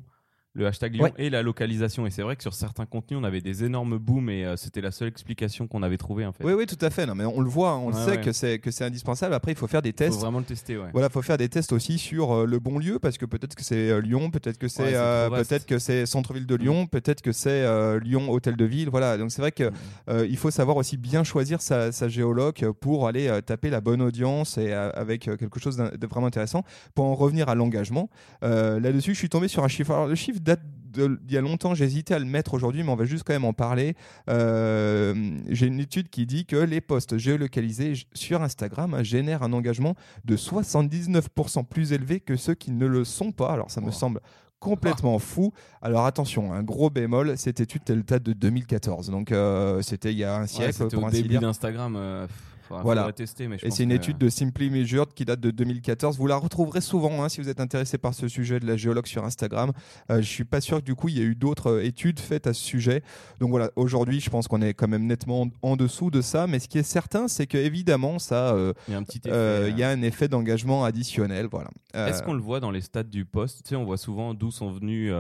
Le 0.57 0.67
hashtag 0.67 0.95
Lyon 0.95 1.05
Ouais. 1.05 1.13
et 1.19 1.31
la 1.31 1.43
localisation. 1.43 2.07
Et 2.07 2.11
c'est 2.11 2.23
vrai 2.23 2.35
que 2.35 2.43
sur 2.43 2.55
certains 2.55 2.87
contenus, 2.87 3.21
on 3.21 3.25
avait 3.25 3.41
des 3.43 3.63
énormes 3.65 3.99
booms 3.99 4.31
et 4.31 4.45
euh, 4.45 4.57
c'était 4.57 4.81
la 4.81 4.91
seule 4.91 5.09
explication 5.09 5.67
qu'on 5.67 5.83
avait 5.83 5.99
trouvée 5.99 6.25
en 6.25 6.33
fait. 6.33 6.43
Oui, 6.45 6.55
oui, 6.55 6.67
tout 6.67 6.79
à 6.81 6.89
fait. 6.91 7.05
Non, 7.07 7.15
mais 7.15 7.25
on 7.27 7.41
le 7.41 7.49
voit, 7.49 7.77
on 7.77 7.89
le 7.89 7.95
sait 7.95 8.13
ouais. 8.13 8.21
que 8.23 8.33
c'est 8.33 8.59
que 8.59 8.71
c'est 8.71 8.85
indispensable. 8.85 9.35
Après, 9.35 9.53
il 9.53 9.59
faut 9.59 9.67
faire 9.67 9.83
des 9.83 9.91
Il 9.91 9.93
faut 9.93 9.99
tests. 9.99 10.21
vraiment 10.21 10.39
le 10.39 10.45
tester, 10.47 10.79
ouais. 10.79 10.89
Voilà, 10.93 11.11
faut 11.11 11.21
faire 11.23 11.37
des 11.37 11.49
tests 11.51 11.73
aussi 11.73 11.99
sur 11.99 12.33
euh, 12.33 12.47
le 12.47 12.59
bon 12.59 12.79
lieu 12.79 12.99
parce 12.99 13.19
que 13.19 13.27
peut-être 13.27 13.55
que 13.55 13.63
c'est 13.63 13.91
euh, 13.91 14.01
Lyon, 14.01 14.31
peut-être 14.31 14.59
que 14.59 14.69
c'est 14.69 14.93
peut-être 15.31 15.67
que 15.67 15.79
c'est 15.79 16.07
centre-ville 16.07 16.47
de 16.47 16.55
Lyon, 16.55 16.87
peut-être 16.87 17.21
que 17.21 17.33
c'est 17.33 17.65
Lyon 18.01 18.31
hôtel 18.31 18.57
de 18.57 18.65
ville. 18.65 18.89
Voilà, 18.89 19.19
donc 19.19 19.31
c'est 19.31 19.43
vrai 19.43 19.53
que 19.53 19.71
euh, 20.09 20.27
il 20.29 20.37
faut 20.39 20.51
savoir 20.51 20.77
aussi 20.79 20.97
bien 20.97 21.23
choisir 21.23 21.61
sa, 21.61 21.93
sa 21.93 22.09
géoloc 22.09 22.65
pour 22.81 23.07
aller 23.09 23.41
taper 23.45 23.69
la 23.71 23.81
bonne 23.81 24.01
audience 24.01 24.57
et 24.59 24.73
avec 24.73 25.23
quelque 25.23 25.61
chose 25.61 25.77
de 25.77 26.07
vraiment 26.07 26.27
intéressant. 26.29 26.65
Pour 26.95 27.05
en 27.05 27.15
revenir 27.15 27.49
à 27.51 27.55
l'engagement, 27.55 28.09
là-dessus, 28.43 29.13
je 29.15 29.19
suis 29.19 29.29
tombé 29.29 29.49
sur 29.49 29.63
un 29.65 29.69
chiffre. 29.69 29.91
Alors 29.93 30.07
le 30.07 30.15
chiffre 30.15 30.41
date 30.47 30.61
il 30.99 31.31
y 31.31 31.37
a 31.37 31.43
longtemps, 31.43 31.75
j'hésitais 31.75 32.15
à 32.15 32.19
le 32.19 32.25
mettre 32.25 32.55
aujourd'hui, 32.55 32.83
mais 32.83 32.89
on 32.89 32.97
va 32.97 33.05
juste 33.05 33.23
quand 33.23 33.35
même 33.35 33.45
en 33.45 33.53
parler. 33.53 33.97
J'ai 34.27 35.67
une 35.67 35.79
étude 35.79 36.09
qui 36.09 36.25
dit 36.25 36.47
que 36.47 36.57
les 36.57 36.81
posts 36.81 37.19
géolocalisés 37.19 37.93
sur 38.15 38.41
Instagram 38.41 39.05
génèrent 39.05 39.43
un 39.43 39.53
engagement 39.53 39.95
de 40.25 40.39
79% 40.39 41.67
plus 41.67 41.93
élevé 41.93 42.21
que 42.21 42.37
ceux 42.37 42.55
qui 42.55 42.71
ne 42.71 42.87
le 42.87 43.05
sont 43.05 43.31
pas. 43.31 43.53
Alors 43.53 43.71
ça 43.71 43.83
me 43.83 43.91
semble 43.91 44.23
complètement 44.59 45.19
fou. 45.19 45.53
Alors 45.83 46.07
attention, 46.07 46.53
un 46.53 46.63
gros 46.63 46.91
bémol, 46.91 47.37
cette 47.37 47.61
étude 47.61 47.83
elle 47.89 48.03
date 48.03 48.23
de 48.23 48.33
2014, 48.33 49.11
donc 49.11 49.33
euh, 49.33 49.83
c'était 49.83 50.13
il 50.13 50.19
y 50.19 50.25
a 50.25 50.37
un 50.37 50.47
siècle 50.47 50.83
ouais, 50.83 50.89
pour 50.89 51.05
au 51.05 51.11
début 51.11 51.39
d'Instagram. 51.39 51.95
Euh, 51.97 52.27
voilà. 52.69 53.13
Tester, 53.13 53.49
mais 53.49 53.57
et 53.63 53.71
c'est 53.71 53.85
une 53.85 53.93
étude 53.93 54.19
de 54.19 54.29
Simply 54.29 54.71
Measured 54.71 55.13
qui 55.15 55.25
date 55.25 55.41
de 55.41 55.51
2014. 55.51 56.19
Vous 56.19 56.27
la 56.27 56.37
retrouverez 56.37 56.81
souvent 56.81 57.23
hein, 57.23 57.29
si 57.29 57.41
vous 57.41 57.49
êtes 57.49 57.61
intéressé 57.61 57.99
par 57.99 58.15
ce 58.15 58.29
sujet 58.29 58.61
de 58.61 58.67
la 58.67 58.77
géologue 58.77 59.07
sur 59.07 59.25
Instagram. 59.25 59.73
Euh, 60.11 60.19
je 60.19 60.27
suis 60.29 60.45
pas 60.45 60.61
sûr 60.61 60.79
que 60.79 60.85
du 60.85 60.95
coup 60.95 61.09
il 61.09 61.19
y 61.19 61.21
a 61.21 61.25
eu 61.25 61.35
d'autres 61.35 61.73
euh, 61.73 61.85
études 61.85 62.21
faites 62.21 62.47
à 62.47 62.53
ce 62.53 62.63
sujet. 62.63 63.03
Donc 63.41 63.51
voilà, 63.51 63.71
aujourd'hui 63.77 64.21
je 64.21 64.31
pense 64.31 64.49
qu'on 64.49 64.63
est 64.63 64.75
quand 64.75 64.89
même 64.89 65.07
nettement 65.07 65.49
en 65.63 65.77
dessous 65.77 66.11
de 66.11 66.21
ça. 66.21 66.47
Mais 66.47 66.59
ce 66.59 66.69
qui 66.69 66.79
est 66.79 66.83
certain, 66.83 67.29
c'est 67.29 67.47
que 67.47 67.59
évidemment 67.59 68.19
ça, 68.19 68.55
euh, 68.55 68.73
il 68.89 68.93
y 68.93 68.95
a 68.95 68.99
un 68.99 69.03
petit 69.03 69.21
effet, 69.25 69.71
il 69.71 69.79
y 69.79 69.83
a 69.83 69.91
un 69.91 70.03
effet 70.03 70.29
d'engagement 70.29 70.85
additionnel. 70.85 71.49
Voilà. 71.51 71.71
Est-ce 71.95 72.23
qu'on 72.23 72.35
le 72.35 72.43
voit 72.43 72.61
dans 72.61 72.71
les 72.71 72.83
stats 72.83 73.03
du 73.03 73.25
post 73.25 73.63
Tu 73.63 73.71
sais, 73.71 73.77
on 73.77 73.85
voit 73.85 73.97
souvent 73.97 74.35
d'où 74.35 74.51
sont 74.51 74.71
venus 74.71 75.13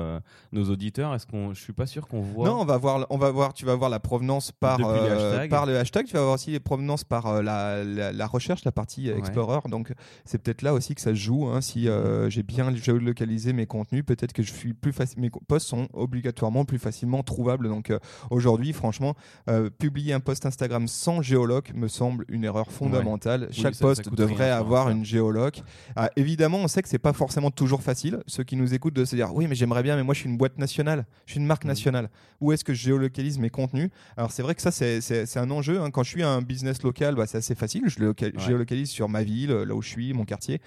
nos 0.52 0.64
auditeurs. 0.70 1.14
Est-ce 1.14 1.26
qu'on, 1.26 1.54
je 1.54 1.60
suis 1.60 1.72
pas 1.72 1.86
sûr 1.86 2.06
qu'on 2.06 2.20
voit. 2.20 2.46
Non, 2.46 2.60
on 2.60 2.64
va 2.64 2.76
voir, 2.76 3.06
on 3.10 3.16
va 3.16 3.30
voir. 3.30 3.54
Tu 3.54 3.64
vas 3.64 3.74
voir 3.74 3.90
la 3.90 4.00
provenance 4.00 4.52
par 4.52 4.78
par 5.48 5.66
le 5.66 5.78
hashtag. 5.78 6.06
Tu 6.06 6.14
vas 6.14 6.22
voir 6.22 6.34
aussi 6.34 6.50
les 6.50 6.60
provenances 6.60 7.04
par 7.04 7.35
euh, 7.42 8.12
la, 8.12 8.26
recherche, 8.26 8.64
la 8.64 8.72
partie 8.72 9.08
Explorer. 9.08 9.60
Donc 9.68 9.92
c'est 10.24 10.38
peut-être 10.38 10.62
là 10.62 10.74
aussi 10.74 10.94
que 10.94 11.00
ça 11.00 11.10
se 11.10 11.14
joue. 11.14 11.46
Hein. 11.46 11.60
si 11.60 11.88
euh, 11.88 12.28
j'ai 12.30 12.42
bien 12.42 12.74
géolocalisé 12.74 13.52
mes 13.52 13.66
contenus, 13.66 14.04
peut-être 14.04 14.32
que 14.32 14.42
je 14.42 14.52
suis 14.52 14.74
plus 14.74 14.92
facile. 14.92 15.20
Mes 15.20 15.30
posts 15.30 15.68
sont 15.68 15.88
obligatoirement 15.92 16.64
plus 16.64 16.78
facilement 16.78 17.22
trouvables. 17.22 17.68
Donc 17.68 17.90
euh, 17.90 17.98
aujourd'hui, 18.30 18.72
franchement, 18.72 19.14
publier 19.78 20.12
un 20.12 20.20
post 20.20 20.46
Instagram 20.46 20.88
sans 20.88 21.22
géoloc 21.22 21.72
me 21.74 21.88
semble 21.88 22.24
une 22.28 22.44
erreur 22.44 22.70
fondamentale. 22.70 23.48
Chaque 23.50 23.76
post 23.78 24.12
devrait 24.14 24.50
avoir 24.50 24.90
une 24.90 25.04
géoloc. 25.04 25.62
Ah, 25.94 26.10
évidemment, 26.16 26.58
on 26.58 26.68
sait 26.68 26.82
que 26.82 26.88
c'est 26.88 26.98
pas 26.98 27.12
forcément 27.12 27.50
toujours 27.50 27.82
facile. 27.82 28.20
Ceux 28.26 28.44
qui 28.44 28.56
nous 28.56 28.74
écoutent 28.74 28.94
de 28.94 29.04
se 29.04 29.16
dire 29.16 29.34
oui, 29.34 29.46
mais 29.48 29.54
j'aimerais 29.54 29.82
bien, 29.82 29.96
mais 29.96 30.02
moi 30.02 30.14
je 30.14 30.20
suis 30.20 30.28
une 30.28 30.36
boîte 30.36 30.58
nationale, 30.58 31.06
je 31.26 31.32
suis 31.32 31.40
une 31.40 31.46
marque 31.46 31.64
mmh. 31.64 31.68
nationale. 31.68 32.10
Où 32.40 32.52
est-ce 32.52 32.64
que 32.64 32.74
je 32.74 32.82
géolocalise 32.82 33.38
mes 33.38 33.50
contenus? 33.50 33.90
Alors 34.16 34.32
c'est 34.32 34.42
vrai 34.42 34.54
que 34.54 34.62
ça 34.62 34.70
c'est 34.70 35.36
un 35.38 35.50
enjeu. 35.50 35.80
Hein. 35.80 35.90
Quand 35.90 36.02
je 36.02 36.10
suis 36.10 36.22
un 36.22 36.42
business 36.42 36.82
local, 36.82 37.14
bah, 37.14 37.25
c'est 37.26 37.38
assez 37.38 37.54
facile. 37.54 37.84
Je 37.86 38.00
le 38.00 38.14
géolocalise 38.38 38.90
sur 38.90 39.08
ma 39.08 39.22
ville, 39.22 39.50
là 39.50 39.74
où 39.74 39.82
je 39.82 39.88
suis, 39.88 40.12
mon 40.12 40.24
quartier 40.24 40.60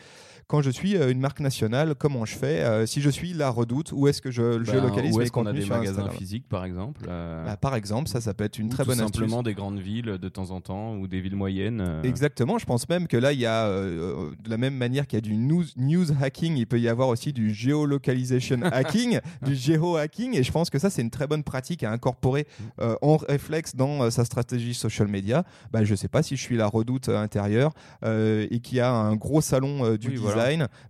quand 0.49 0.63
je 0.63 0.71
suis 0.71 0.97
euh, 0.97 1.11
une 1.11 1.19
marque 1.19 1.41
nationale, 1.41 1.93
comment 1.93 2.25
je 2.25 2.35
fais 2.35 2.63
euh, 2.63 2.87
Si 2.87 3.01
je 3.01 3.09
suis 3.11 3.33
la 3.33 3.51
Redoute, 3.51 3.91
où 3.91 4.07
est-ce 4.07 4.19
que 4.19 4.31
je 4.31 4.57
ben, 4.57 4.65
géolocalise 4.65 5.15
Où 5.15 5.21
est-ce 5.21 5.31
qu'on 5.31 5.45
a 5.45 5.53
des 5.53 5.63
magasins 5.63 6.09
physiques, 6.09 6.49
par 6.49 6.65
exemple 6.65 7.05
euh, 7.07 7.45
bah, 7.45 7.55
Par 7.55 7.75
exemple, 7.75 8.09
ça, 8.09 8.19
ça 8.19 8.33
peut 8.33 8.45
être 8.45 8.57
une 8.57 8.69
très 8.69 8.83
bonne 8.83 8.99
astuce. 8.99 9.15
simplement 9.15 9.43
des 9.43 9.53
grandes 9.53 9.77
villes 9.77 10.17
de 10.19 10.29
temps 10.29 10.49
en 10.49 10.59
temps 10.59 10.95
ou 10.95 11.07
des 11.07 11.21
villes 11.21 11.35
moyennes. 11.35 12.01
Exactement. 12.03 12.57
Je 12.57 12.65
pense 12.65 12.89
même 12.89 13.07
que 13.07 13.15
là, 13.15 13.31
il 13.31 13.39
y 13.39 13.45
a 13.45 13.69
de 13.69 14.49
la 14.49 14.57
même 14.57 14.73
manière 14.73 15.05
qu'il 15.05 15.17
y 15.17 15.21
a 15.21 15.21
du 15.21 15.37
news, 15.37 15.65
news 15.77 16.07
hacking, 16.19 16.57
il 16.57 16.65
peut 16.65 16.79
y 16.79 16.89
avoir 16.89 17.09
aussi 17.09 17.31
du 17.31 17.53
geolocalization 17.53 18.61
hacking, 18.71 19.19
du 19.43 19.53
géo-hacking, 19.53 20.35
et 20.35 20.41
je 20.41 20.51
pense 20.51 20.71
que 20.71 20.79
ça, 20.79 20.89
c'est 20.89 21.03
une 21.03 21.11
très 21.11 21.27
bonne 21.27 21.43
pratique 21.43 21.83
à 21.83 21.91
incorporer 21.91 22.47
mm. 22.79 22.83
en 23.03 23.17
réflexe 23.17 23.75
dans 23.75 24.09
sa 24.09 24.25
stratégie 24.25 24.73
social 24.73 25.07
media. 25.07 25.43
Bah, 25.71 25.83
je 25.83 25.91
ne 25.91 25.95
sais 25.95 26.07
pas 26.07 26.23
si 26.23 26.35
je 26.35 26.41
suis 26.41 26.57
la 26.57 26.65
Redoute 26.65 27.09
intérieure 27.09 27.71
et 28.03 28.59
qu'il 28.63 28.79
y 28.79 28.81
a 28.81 28.91
un 28.91 29.15
gros 29.15 29.41
salon 29.41 29.95
du 29.95 30.09
design 30.09 30.38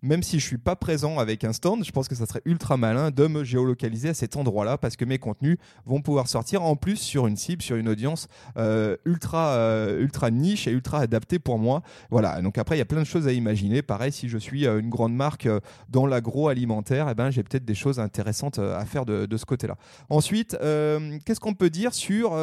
même 0.01 0.23
si 0.23 0.39
je 0.39 0.45
suis 0.45 0.57
pas 0.57 0.75
présent 0.75 1.19
avec 1.19 1.43
un 1.43 1.53
stand, 1.53 1.83
je 1.83 1.91
pense 1.91 2.07
que 2.07 2.15
ça 2.15 2.25
serait 2.25 2.41
ultra 2.45 2.77
malin 2.77 3.11
de 3.11 3.27
me 3.27 3.43
géolocaliser 3.43 4.09
à 4.09 4.13
cet 4.13 4.35
endroit-là 4.35 4.77
parce 4.77 4.95
que 4.95 5.05
mes 5.05 5.17
contenus 5.17 5.57
vont 5.85 6.01
pouvoir 6.01 6.27
sortir 6.27 6.63
en 6.63 6.75
plus 6.75 6.97
sur 6.97 7.27
une 7.27 7.37
cible, 7.37 7.61
sur 7.61 7.75
une 7.75 7.89
audience 7.89 8.27
euh, 8.57 8.95
ultra, 9.05 9.49
euh, 9.53 10.01
ultra 10.01 10.31
niche 10.31 10.67
et 10.67 10.71
ultra 10.71 10.99
adaptée 10.99 11.39
pour 11.39 11.59
moi. 11.59 11.81
Voilà. 12.09 12.41
Donc 12.41 12.57
après, 12.57 12.75
il 12.75 12.79
y 12.79 12.81
a 12.81 12.85
plein 12.85 13.01
de 13.01 13.05
choses 13.05 13.27
à 13.27 13.31
imaginer. 13.31 13.81
Pareil, 13.81 14.11
si 14.11 14.29
je 14.29 14.37
suis 14.37 14.67
euh, 14.67 14.79
une 14.79 14.89
grande 14.89 15.13
marque 15.13 15.47
dans 15.89 16.05
l'agroalimentaire, 16.05 17.07
eh 17.09 17.15
ben, 17.15 17.31
j'ai 17.31 17.43
peut-être 17.43 17.65
des 17.65 17.75
choses 17.75 17.99
intéressantes 17.99 18.59
à 18.59 18.85
faire 18.85 19.05
de, 19.05 19.37
ce 19.37 19.45
côté-là. 19.45 19.75
Ensuite, 20.09 20.57
qu'est-ce 20.59 21.39
qu'on 21.39 21.53
peut 21.53 21.69
dire 21.69 21.93
sur, 21.93 22.37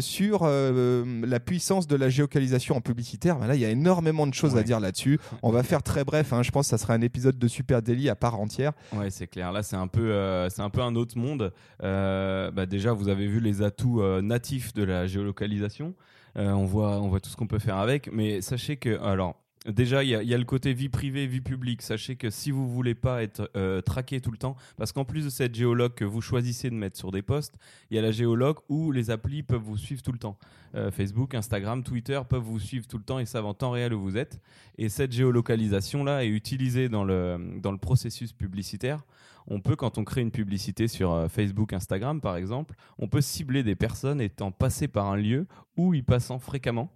sur 0.00 0.46
la 0.46 1.40
puissance 1.40 1.86
de 1.86 1.96
la 1.96 2.08
géocalisation 2.08 2.76
en 2.76 2.80
publicitaire? 2.80 3.38
Ben 3.38 3.46
Là, 3.46 3.54
il 3.54 3.60
y 3.60 3.64
a 3.64 3.70
énormément 3.70 4.26
de 4.26 4.34
choses 4.34 4.56
à 4.56 4.62
dire 4.62 4.80
là-dessus. 4.80 5.18
On 5.42 5.50
va 5.50 5.61
faire 5.62 5.82
très 5.82 6.04
bref. 6.04 6.32
Hein. 6.32 6.42
Je 6.42 6.50
pense 6.50 6.66
que 6.66 6.70
ça 6.70 6.78
sera 6.78 6.94
un 6.94 7.00
épisode 7.00 7.38
de 7.38 7.48
Super 7.48 7.82
Daily 7.82 8.08
à 8.08 8.14
part 8.14 8.38
entière. 8.40 8.72
Ouais, 8.92 9.10
c'est 9.10 9.26
clair. 9.26 9.52
Là, 9.52 9.62
c'est 9.62 9.76
un 9.76 9.88
peu, 9.88 10.12
euh, 10.12 10.48
c'est 10.48 10.62
un 10.62 10.70
peu 10.70 10.80
un 10.80 10.94
autre 10.94 11.18
monde. 11.18 11.52
Euh, 11.82 12.50
bah, 12.50 12.66
déjà, 12.66 12.92
vous 12.92 13.08
avez 13.08 13.26
vu 13.26 13.40
les 13.40 13.62
atouts 13.62 14.02
euh, 14.02 14.22
natifs 14.22 14.72
de 14.74 14.84
la 14.84 15.06
géolocalisation. 15.06 15.94
on 16.36 16.64
voit, 16.64 17.00
on 17.00 17.08
voit 17.08 17.20
tout 17.20 17.30
ce 17.30 17.36
qu'on 17.36 17.46
peut 17.46 17.58
faire 17.58 17.76
avec. 17.76 18.10
Mais 18.12 18.40
sachez 18.40 18.76
que, 18.76 19.00
alors, 19.02 19.41
Déjà, 19.66 20.02
il 20.02 20.10
y, 20.10 20.34
a 20.34 20.38
le 20.38 20.44
côté 20.44 20.74
vie 20.74 20.88
privée, 20.88 21.28
vie 21.28 21.40
publique. 21.40 21.82
Sachez 21.82 22.16
que 22.16 22.30
si 22.30 22.50
vous 22.50 22.68
voulez 22.68 22.96
pas 22.96 23.22
être 23.22 23.48
euh, 23.56 23.80
traqué 23.80 24.20
tout 24.20 24.32
le 24.32 24.36
temps, 24.36 24.56
parce 24.76 24.90
qu'en 24.90 25.04
plus 25.04 25.24
de 25.24 25.30
cette 25.30 25.54
géologue 25.54 25.94
que 25.94 26.04
vous 26.04 26.20
choisissez 26.20 26.68
de 26.68 26.74
mettre 26.74 26.98
sur 26.98 27.12
des 27.12 27.22
posts, 27.22 27.54
il 27.88 27.94
y 27.94 27.98
a 27.98 28.02
la 28.02 28.10
géologue 28.10 28.56
où 28.68 28.90
les 28.90 29.10
applis 29.10 29.44
peuvent 29.44 29.62
vous 29.62 29.76
suivre 29.76 30.02
tout 30.02 30.10
le 30.10 30.18
temps. 30.18 30.36
Euh, 30.74 30.90
Facebook, 30.90 31.36
Instagram, 31.36 31.84
Twitter 31.84 32.20
peuvent 32.28 32.42
vous 32.42 32.58
suivre 32.58 32.88
tout 32.88 32.98
le 32.98 33.04
temps 33.04 33.20
et 33.20 33.24
savent 33.24 33.46
en 33.46 33.54
temps 33.54 33.70
réel 33.70 33.94
où 33.94 34.00
vous 34.00 34.16
êtes. 34.16 34.40
Et 34.78 34.88
cette 34.88 35.12
géolocalisation-là 35.12 36.24
est 36.24 36.28
utilisée 36.28 36.88
dans 36.88 37.04
le, 37.04 37.60
dans 37.60 37.70
le 37.70 37.78
processus 37.78 38.32
publicitaire. 38.32 39.04
On 39.46 39.60
peut, 39.60 39.76
quand 39.76 39.96
on 39.96 40.02
crée 40.02 40.22
une 40.22 40.32
publicité 40.32 40.88
sur 40.88 41.12
euh, 41.12 41.28
Facebook, 41.28 41.72
Instagram 41.72 42.20
par 42.20 42.36
exemple, 42.36 42.74
on 42.98 43.06
peut 43.06 43.20
cibler 43.20 43.62
des 43.62 43.76
personnes 43.76 44.20
étant 44.20 44.50
passées 44.50 44.88
par 44.88 45.06
un 45.06 45.16
lieu 45.16 45.46
où 45.76 45.94
ils 45.94 46.04
passent 46.04 46.32
fréquemment 46.40 46.90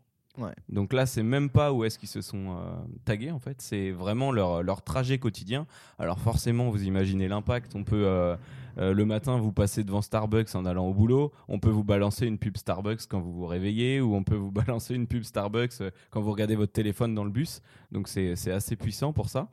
donc 0.68 0.92
là, 0.92 1.06
c'est 1.06 1.22
même 1.22 1.50
pas 1.50 1.72
où 1.72 1.84
est-ce 1.84 1.98
qu'ils 1.98 2.08
se 2.08 2.20
sont 2.20 2.50
euh, 2.50 2.74
tagués 3.04 3.30
en 3.30 3.38
fait, 3.38 3.60
c'est 3.60 3.90
vraiment 3.90 4.32
leur, 4.32 4.62
leur, 4.62 4.82
trajet 4.82 5.18
quotidien. 5.18 5.66
Alors 5.98 6.18
forcément, 6.18 6.70
vous 6.70 6.84
imaginez 6.84 7.28
l'impact. 7.28 7.74
On 7.74 7.84
peut 7.84 8.04
euh, 8.06 8.36
euh, 8.78 8.92
le 8.92 9.04
matin 9.04 9.38
vous 9.38 9.52
passer 9.52 9.84
devant 9.84 10.02
Starbucks 10.02 10.54
en 10.54 10.66
allant 10.66 10.86
au 10.86 10.94
boulot, 10.94 11.32
on 11.48 11.58
peut 11.58 11.70
vous 11.70 11.84
balancer 11.84 12.26
une 12.26 12.38
pub 12.38 12.56
Starbucks 12.56 13.06
quand 13.08 13.20
vous 13.20 13.32
vous 13.32 13.46
réveillez, 13.46 14.00
ou 14.00 14.14
on 14.14 14.24
peut 14.24 14.36
vous 14.36 14.50
balancer 14.52 14.94
une 14.94 15.06
pub 15.06 15.22
Starbucks 15.22 15.82
quand 16.10 16.20
vous 16.20 16.32
regardez 16.32 16.56
votre 16.56 16.72
téléphone 16.72 17.14
dans 17.14 17.24
le 17.24 17.30
bus. 17.30 17.62
Donc 17.92 18.08
c'est 18.08 18.50
assez 18.50 18.76
puissant 18.76 19.12
pour 19.12 19.28
ça. 19.28 19.48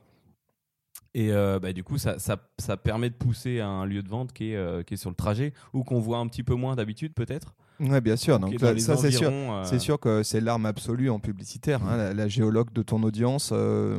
Et 1.16 1.30
bah, 1.30 1.72
du 1.72 1.84
coup, 1.84 1.96
ça, 1.96 2.18
ça, 2.18 2.36
ça, 2.58 2.76
permet 2.76 3.08
de 3.08 3.14
pousser 3.14 3.60
à 3.60 3.68
un 3.68 3.86
lieu 3.86 4.02
de 4.02 4.08
vente 4.08 4.32
qui 4.32 4.52
est, 4.52 4.84
qui 4.84 4.94
est 4.94 4.96
sur 4.96 5.10
le 5.10 5.16
trajet, 5.16 5.52
ou 5.72 5.84
qu'on 5.84 6.00
voit 6.00 6.18
un 6.18 6.26
petit 6.26 6.42
peu 6.42 6.54
moins 6.54 6.74
d'habitude 6.74 7.14
peut-être. 7.14 7.54
Oui, 7.80 8.00
bien 8.00 8.16
sûr. 8.16 8.38
Donc, 8.38 8.54
ça, 8.78 8.96
c'est 8.96 9.10
sûr. 9.10 9.30
Euh, 9.32 9.64
c'est 9.64 9.78
sûr 9.78 9.98
que 9.98 10.22
c'est 10.22 10.40
l'arme 10.40 10.66
absolue 10.66 11.10
en 11.10 11.18
publicitaire. 11.18 11.82
Hein, 11.84 12.14
la, 12.14 12.28
géologue 12.28 12.72
de 12.72 12.82
ton 12.82 13.02
audience. 13.02 13.50
Euh, 13.52 13.98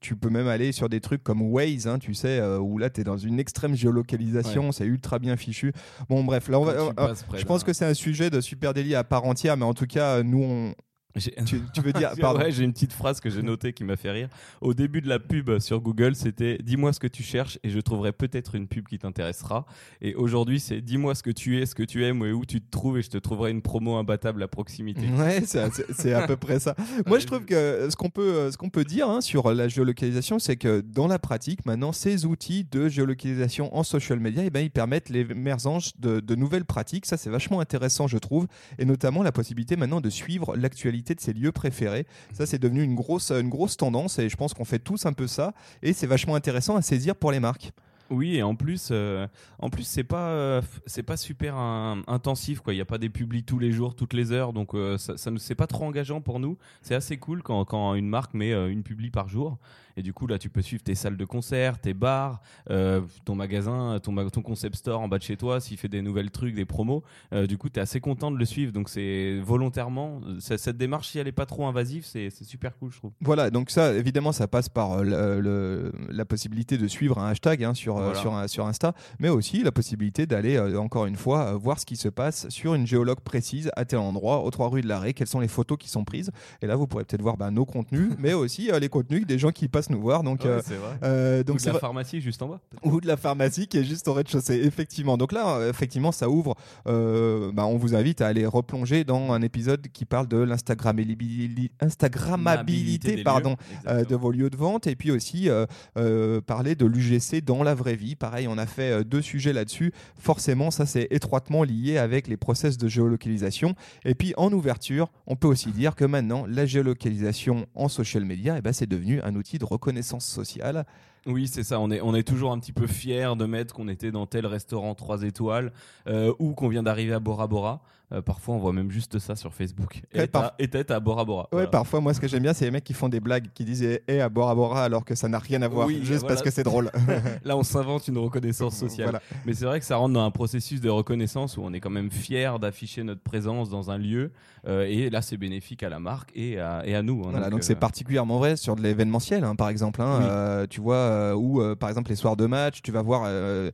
tu 0.00 0.16
peux 0.16 0.30
même 0.30 0.48
aller 0.48 0.72
sur 0.72 0.88
des 0.88 1.00
trucs 1.00 1.22
comme 1.22 1.42
Waze, 1.42 1.86
hein, 1.86 1.98
tu 1.98 2.14
sais, 2.14 2.38
euh, 2.38 2.58
où 2.58 2.78
là, 2.78 2.90
tu 2.90 3.02
es 3.02 3.04
dans 3.04 3.18
une 3.18 3.38
extrême 3.38 3.74
géolocalisation. 3.74 4.72
C'est 4.72 4.86
ultra 4.86 5.18
bien 5.18 5.36
fichu. 5.36 5.72
Bon, 6.08 6.24
bref, 6.24 6.48
là, 6.48 6.58
on 6.58 6.64
va, 6.64 7.12
je 7.34 7.44
pense 7.44 7.64
que 7.64 7.72
c'est 7.72 7.84
un 7.84 7.94
sujet 7.94 8.30
de 8.30 8.40
super 8.40 8.72
délit 8.72 8.94
à 8.94 9.04
part 9.04 9.24
entière, 9.24 9.56
mais 9.56 9.64
en 9.64 9.74
tout 9.74 9.86
cas, 9.86 10.22
nous, 10.22 10.42
on, 10.42 10.74
tu, 11.18 11.80
veux 11.80 11.92
dire 11.92 12.12
Ouais, 12.32 12.50
j'ai 12.50 12.64
une 12.64 12.72
petite 12.72 12.92
phrase 12.92 13.20
que 13.20 13.28
j'ai 13.28 13.42
notée 13.42 13.72
qui 13.72 13.84
m'a 13.84 13.96
fait 13.96 14.10
rire. 14.10 14.28
Au 14.60 14.74
début 14.74 15.00
de 15.00 15.08
la 15.08 15.18
pub 15.18 15.58
sur 15.58 15.80
Google, 15.80 16.14
c'était 16.14 16.58
dis-moi 16.62 16.92
ce 16.92 17.00
que 17.00 17.06
tu 17.06 17.22
cherches 17.22 17.58
et 17.62 17.70
je 17.70 17.80
trouverai 17.80 18.12
peut-être 18.12 18.54
une 18.54 18.66
pub 18.66 18.88
qui 18.88 18.98
t'intéressera. 18.98 19.66
Et 20.00 20.14
aujourd'hui, 20.14 20.60
c'est 20.60 20.80
dis-moi 20.80 21.14
ce 21.14 21.22
que 21.22 21.30
tu 21.30 21.60
es, 21.60 21.66
ce 21.66 21.74
que 21.74 21.82
tu 21.82 22.04
aimes 22.04 22.24
et 22.24 22.32
où 22.32 22.46
tu 22.46 22.60
te 22.60 22.70
trouves 22.70 22.98
et 22.98 23.02
je 23.02 23.10
te 23.10 23.18
trouverai 23.18 23.50
une 23.50 23.62
promo 23.62 23.96
imbattable 23.96 24.42
à 24.42 24.48
proximité. 24.48 25.02
Ouais, 25.12 25.42
c'est 25.44 26.14
à 26.14 26.26
peu 26.26 26.36
près 26.36 26.58
ça. 26.58 26.74
Moi, 27.06 27.18
je 27.18 27.26
trouve 27.26 27.44
que 27.44 27.88
ce 27.90 27.96
qu'on 27.96 28.08
peut, 28.08 28.50
ce 28.50 28.56
qu'on 28.56 28.70
peut 28.70 28.84
dire 28.84 29.08
hein, 29.08 29.20
sur 29.20 29.52
la 29.52 29.68
géolocalisation, 29.68 30.38
c'est 30.38 30.56
que 30.56 30.80
dans 30.80 31.06
la 31.06 31.18
pratique, 31.18 31.64
maintenant, 31.66 31.92
ces 31.92 32.24
outils 32.24 32.64
de 32.64 32.88
géolocalisation 32.88 33.76
en 33.76 33.82
social 33.82 34.18
media, 34.18 34.42
eh 34.44 34.50
ben, 34.50 34.60
ils 34.60 34.70
permettent 34.70 35.10
l'émergence 35.10 35.92
de, 36.00 36.20
de 36.20 36.34
nouvelles 36.34 36.64
pratiques. 36.64 37.06
Ça, 37.06 37.16
c'est 37.16 37.30
vachement 37.30 37.60
intéressant, 37.60 38.06
je 38.08 38.18
trouve, 38.18 38.46
et 38.78 38.84
notamment 38.84 39.22
la 39.22 39.32
possibilité 39.32 39.76
maintenant 39.76 40.00
de 40.00 40.10
suivre 40.10 40.56
l'actualité 40.56 41.01
de 41.02 41.20
ses 41.20 41.32
lieux 41.32 41.52
préférés. 41.52 42.06
Ça, 42.32 42.46
c'est 42.46 42.58
devenu 42.58 42.82
une 42.82 42.94
grosse, 42.94 43.30
une 43.30 43.48
grosse 43.48 43.76
tendance 43.76 44.18
et 44.18 44.28
je 44.28 44.36
pense 44.36 44.54
qu'on 44.54 44.64
fait 44.64 44.78
tous 44.78 45.06
un 45.06 45.12
peu 45.12 45.26
ça. 45.26 45.52
Et 45.82 45.92
c'est 45.92 46.06
vachement 46.06 46.34
intéressant 46.34 46.76
à 46.76 46.82
saisir 46.82 47.16
pour 47.16 47.32
les 47.32 47.40
marques. 47.40 47.72
Oui, 48.12 48.36
et 48.36 48.42
en 48.42 48.54
plus, 48.54 48.88
euh, 48.90 49.26
en 49.58 49.70
plus, 49.70 49.84
c'est 49.84 50.04
pas, 50.04 50.28
euh, 50.28 50.60
c'est 50.84 51.02
pas 51.02 51.16
super 51.16 51.56
intensif, 51.56 52.60
quoi. 52.60 52.74
Il 52.74 52.76
n'y 52.76 52.82
a 52.82 52.86
pas 52.86 52.98
des 52.98 53.08
publis 53.08 53.42
tous 53.42 53.58
les 53.58 53.72
jours, 53.72 53.94
toutes 53.94 54.12
les 54.12 54.32
heures, 54.32 54.52
donc 54.52 54.74
euh, 54.74 54.98
ça, 54.98 55.16
ça 55.16 55.30
c'est 55.38 55.54
pas 55.54 55.66
trop 55.66 55.86
engageant 55.86 56.20
pour 56.20 56.38
nous. 56.38 56.58
C'est 56.82 56.94
assez 56.94 57.16
cool 57.16 57.42
quand, 57.42 57.64
quand 57.64 57.94
une 57.94 58.08
marque 58.08 58.34
met 58.34 58.52
une 58.52 58.82
publi 58.82 59.10
par 59.10 59.28
jour. 59.28 59.58
Et 59.96 60.02
du 60.02 60.12
coup, 60.12 60.26
là, 60.26 60.38
tu 60.38 60.48
peux 60.50 60.62
suivre 60.62 60.82
tes 60.82 60.94
salles 60.94 61.16
de 61.16 61.24
concert, 61.24 61.78
tes 61.80 61.94
bars, 61.94 62.40
euh, 62.70 63.00
ton 63.24 63.34
magasin, 63.34 63.98
ton, 64.02 64.12
ma- 64.12 64.28
ton 64.30 64.42
concept 64.42 64.76
store 64.76 65.00
en 65.00 65.08
bas 65.08 65.18
de 65.18 65.22
chez 65.22 65.36
toi, 65.36 65.60
s'il 65.60 65.76
fait 65.76 65.88
des 65.88 66.02
nouvelles 66.02 66.30
trucs, 66.30 66.54
des 66.54 66.64
promos. 66.64 67.02
Euh, 67.32 67.46
du 67.46 67.58
coup, 67.58 67.68
tu 67.68 67.78
es 67.78 67.82
assez 67.82 68.00
content 68.00 68.30
de 68.30 68.36
le 68.38 68.44
suivre. 68.44 68.72
Donc, 68.72 68.88
c'est 68.88 69.38
volontairement, 69.40 70.20
cette 70.40 70.76
démarche, 70.76 71.08
si 71.08 71.18
elle 71.18 71.28
est 71.28 71.32
pas 71.32 71.46
trop 71.46 71.66
invasive, 71.66 72.04
c'est 72.04 72.30
super 72.44 72.76
cool, 72.78 72.90
je 72.92 72.98
trouve. 72.98 73.12
Voilà, 73.20 73.50
donc 73.50 73.70
ça, 73.70 73.92
évidemment, 73.94 74.32
ça 74.32 74.48
passe 74.48 74.68
par 74.68 74.92
euh, 74.92 75.02
le- 75.04 75.40
le- 75.40 75.92
la 76.10 76.24
possibilité 76.24 76.78
de 76.78 76.86
suivre 76.88 77.18
un 77.18 77.28
hashtag 77.28 77.64
hein, 77.64 77.74
sur, 77.74 77.94
Voilà. 77.96 78.14
sur, 78.18 78.48
sur 78.48 78.66
Insta, 78.66 78.94
mais 79.18 79.28
aussi 79.28 79.62
la 79.62 79.72
possibilité 79.72 80.26
d'aller, 80.26 80.58
encore 80.76 81.06
une 81.06 81.16
fois, 81.16 81.54
voir 81.56 81.78
ce 81.78 81.86
qui 81.86 81.96
se 81.96 82.08
passe 82.08 82.48
sur 82.48 82.74
une 82.74 82.86
géologue 82.86 83.20
précise, 83.20 83.70
à 83.76 83.84
tel 83.84 83.98
endroit, 83.98 84.42
aux 84.44 84.50
trois 84.50 84.68
rues 84.68 84.82
de 84.82 84.88
l'Arrêt, 84.88 85.12
quelles 85.12 85.26
sont 85.28 85.40
les 85.40 85.48
photos 85.48 85.78
qui 85.78 85.88
sont 85.88 86.04
prises. 86.04 86.30
Et 86.62 86.66
là, 86.66 86.76
vous 86.76 86.86
pourrez 86.86 87.04
peut-être 87.04 87.22
voir 87.22 87.36
bah, 87.36 87.50
nos 87.50 87.64
contenus, 87.64 88.10
mais 88.18 88.32
aussi 88.32 88.70
euh, 88.70 88.78
les 88.78 88.88
contenus 88.88 89.26
des 89.26 89.38
gens 89.38 89.50
qui 89.50 89.68
passent 89.68 89.81
nous 89.90 90.00
voir. 90.00 90.22
Donc, 90.22 90.44
euh, 90.44 90.60
c'est 90.64 90.76
vrai. 90.76 90.96
euh, 91.02 91.38
Donc, 91.44 91.56
donc 91.58 91.66
de 91.66 91.72
la 91.72 91.78
pharmacie 91.78 92.20
juste 92.20 92.42
en 92.42 92.48
bas. 92.48 92.60
ou 92.84 93.00
de 93.00 93.06
la 93.06 93.16
pharmacie 93.16 93.66
qui 93.66 93.78
est 93.78 93.84
juste 93.84 94.06
au 94.08 94.12
rez-de-chaussée, 94.14 94.60
effectivement. 94.64 95.16
Donc 95.16 95.32
là, 95.32 95.56
euh, 95.56 95.70
effectivement, 95.70 96.12
ça 96.12 96.28
ouvre. 96.28 96.54
euh, 96.86 97.50
bah, 97.52 97.66
on 97.66 97.76
vous 97.76 97.94
invite 97.94 98.20
à 98.20 98.26
aller 98.28 98.46
replonger 98.46 99.04
dans 99.04 99.32
un 99.32 99.42
épisode 99.42 99.86
qui 99.92 100.04
parle 100.04 100.26
de 100.28 100.36
l'Instagrammabilité, 100.38 101.70
Instagrammabilité, 101.80 103.22
pardon, 103.22 103.50
lieux. 103.50 103.90
euh, 103.90 104.04
de 104.04 104.16
vos 104.16 104.30
lieux 104.30 104.50
de 104.50 104.56
vente 104.56 104.86
et 104.86 104.96
puis 104.96 105.10
aussi 105.10 105.48
euh, 105.48 105.66
euh, 105.96 106.40
parler 106.40 106.74
de 106.74 106.86
l'UGC 106.86 107.42
dans 107.44 107.62
la 107.62 107.74
vraie 107.74 107.96
vie. 107.96 108.16
Pareil, 108.16 108.46
on 108.48 108.58
a 108.58 108.66
fait 108.66 108.90
euh, 109.00 109.04
deux 109.04 109.22
sujets 109.22 109.52
là-dessus. 109.52 109.92
Forcément, 110.18 110.70
ça 110.70 110.86
c'est 110.86 111.08
étroitement 111.10 111.62
lié 111.64 111.98
avec 111.98 112.28
les 112.28 112.36
process 112.36 112.78
de 112.78 112.88
géolocalisation. 112.88 113.74
Et 114.04 114.14
puis 114.14 114.34
en 114.36 114.52
ouverture, 114.52 115.10
on 115.26 115.36
peut 115.36 115.48
aussi 115.48 115.70
dire 115.70 115.94
que 115.94 116.04
maintenant, 116.04 116.44
la 116.48 116.66
géolocalisation 116.66 117.66
en 117.74 117.88
social 117.88 118.24
media, 118.24 118.56
eh 118.58 118.60
ben, 118.60 118.72
c'est 118.72 118.86
devenu 118.88 119.20
un 119.22 119.34
outil 119.36 119.58
de 119.58 119.64
reconnaissance 119.72 120.24
sociale. 120.24 120.84
Oui, 121.26 121.46
c'est 121.46 121.62
ça. 121.62 121.78
On 121.78 121.90
est, 121.90 122.22
toujours 122.26 122.52
un 122.52 122.58
petit 122.58 122.72
peu 122.72 122.86
fiers 122.86 123.34
de 123.36 123.44
mettre 123.44 123.74
qu'on 123.74 123.88
était 123.88 124.10
dans 124.10 124.26
tel 124.26 124.46
restaurant 124.46 124.94
3 124.94 125.22
étoiles 125.22 125.72
euh, 126.08 126.34
ou 126.38 126.52
qu'on 126.52 126.68
vient 126.68 126.82
d'arriver 126.82 127.12
à 127.12 127.20
Bora 127.20 127.46
Bora. 127.46 127.80
Euh, 128.12 128.20
parfois, 128.22 128.54
on 128.54 128.58
voit 128.58 128.72
même 128.72 128.90
juste 128.90 129.18
ça 129.18 129.34
sur 129.36 129.54
Facebook. 129.54 130.02
Ouais, 130.14 130.24
Et 130.24 130.26
par- 130.26 130.52
et 130.58 130.68
t'es 130.68 130.90
à 130.92 131.00
Bora 131.00 131.24
Bora. 131.24 131.42
Ouais, 131.44 131.48
Voilà. 131.52 131.68
parfois, 131.68 132.00
moi, 132.00 132.12
ce 132.12 132.20
que 132.20 132.28
j'aime 132.28 132.42
bien, 132.42 132.52
c'est 132.52 132.64
les 132.66 132.70
mecs 132.70 132.84
qui 132.84 132.92
font 132.92 133.08
des 133.08 133.20
blagues, 133.20 133.46
qui 133.54 133.64
disent 133.64 133.82
eh, 133.82 134.02
eh, 134.06 134.20
à 134.20 134.28
Bora 134.28 134.54
Bora 134.54 134.84
alors 134.84 135.04
que 135.04 135.14
ça 135.14 135.28
n'a 135.28 135.38
rien 135.38 135.62
à 135.62 135.68
voir, 135.68 135.86
Oui, 135.86 136.00
juste 136.02 136.20
voilà. 136.20 136.26
parce 136.28 136.42
que 136.42 136.50
c'est 136.50 136.62
drôle. 136.62 136.90
Là, 137.44 137.56
on 137.56 137.62
s'invente 137.62 138.06
une 138.08 138.18
reconnaissance 138.18 138.76
sociale. 138.76 139.06
Voilà. 139.06 139.22
Mais 139.46 139.54
c'est 139.54 139.64
vrai 139.64 139.80
que 139.80 139.86
ça 139.86 139.96
rentre 139.96 140.12
dans 140.14 140.24
un 140.24 140.30
processus 140.30 140.80
de 140.80 140.90
reconnaissance 140.90 141.56
où 141.56 141.62
on 141.64 141.72
est 141.72 141.80
quand 141.80 141.90
même 141.90 142.10
fier 142.10 142.58
d'afficher 142.58 143.02
notre 143.02 143.22
présence 143.22 143.70
dans 143.70 143.90
un 143.90 143.96
lieu. 143.98 144.30
Euh, 144.68 144.84
et 144.86 145.08
là, 145.10 145.22
c'est 145.22 145.36
bénéfique 145.38 145.82
à 145.82 145.88
la 145.88 145.98
marque 145.98 146.30
et 146.34 146.58
à, 146.60 146.82
et 146.86 146.94
à 146.94 147.02
nous. 147.02 147.22
hein. 147.24 147.30
Voilà, 147.30 147.48
donc 147.50 147.60
euh, 147.60 147.62
c'est 147.64 147.74
particulièrement 147.76 148.38
vrai 148.38 148.56
sur 148.56 148.76
de 148.76 148.82
l'événementiel, 148.82 149.42
hein, 149.44 149.56
par 149.56 149.68
exemple. 149.70 150.02
hein, 150.02 150.18
Oui. 150.20 150.26
euh, 150.28 150.66
tu 150.68 150.80
vois, 150.80 150.96
euh, 150.96 151.34
euh, 151.60 151.74
par 151.74 151.88
exemple 151.88 152.10
les 152.10 152.16
soirs 152.16 152.36
de 152.36 152.46
match, 152.46 152.82
tu 152.82 152.92
vas 152.92 153.02
voir, 153.02 153.22
euh, 153.26 153.70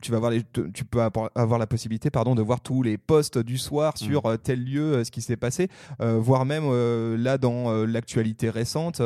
tu 0.00 0.12
vas 0.12 0.18
voir, 0.18 0.30
les, 0.30 0.42
tu 0.72 0.84
peux 0.84 1.00
avoir 1.00 1.58
la 1.58 1.66
possibilité, 1.66 2.10
pardon, 2.10 2.34
de 2.34 2.42
voir 2.42 2.60
tous 2.60 2.82
les 2.84 2.98
posts 2.98 3.38
du 3.38 3.58
soir 3.58 3.94
Mm. 3.94 4.04
sur 4.04 4.26
euh, 4.26 4.36
tel 4.36 4.62
lieu, 4.64 4.94
euh, 4.94 5.04
ce 5.04 5.10
qui 5.10 5.20
s'est 5.22 5.36
passé, 5.36 5.68
euh, 6.00 6.18
voire 6.20 6.44
même 6.44 6.64
là 7.16 7.38
dans 7.38 7.72
l'actualité 7.84 8.50
récente, 8.50 9.00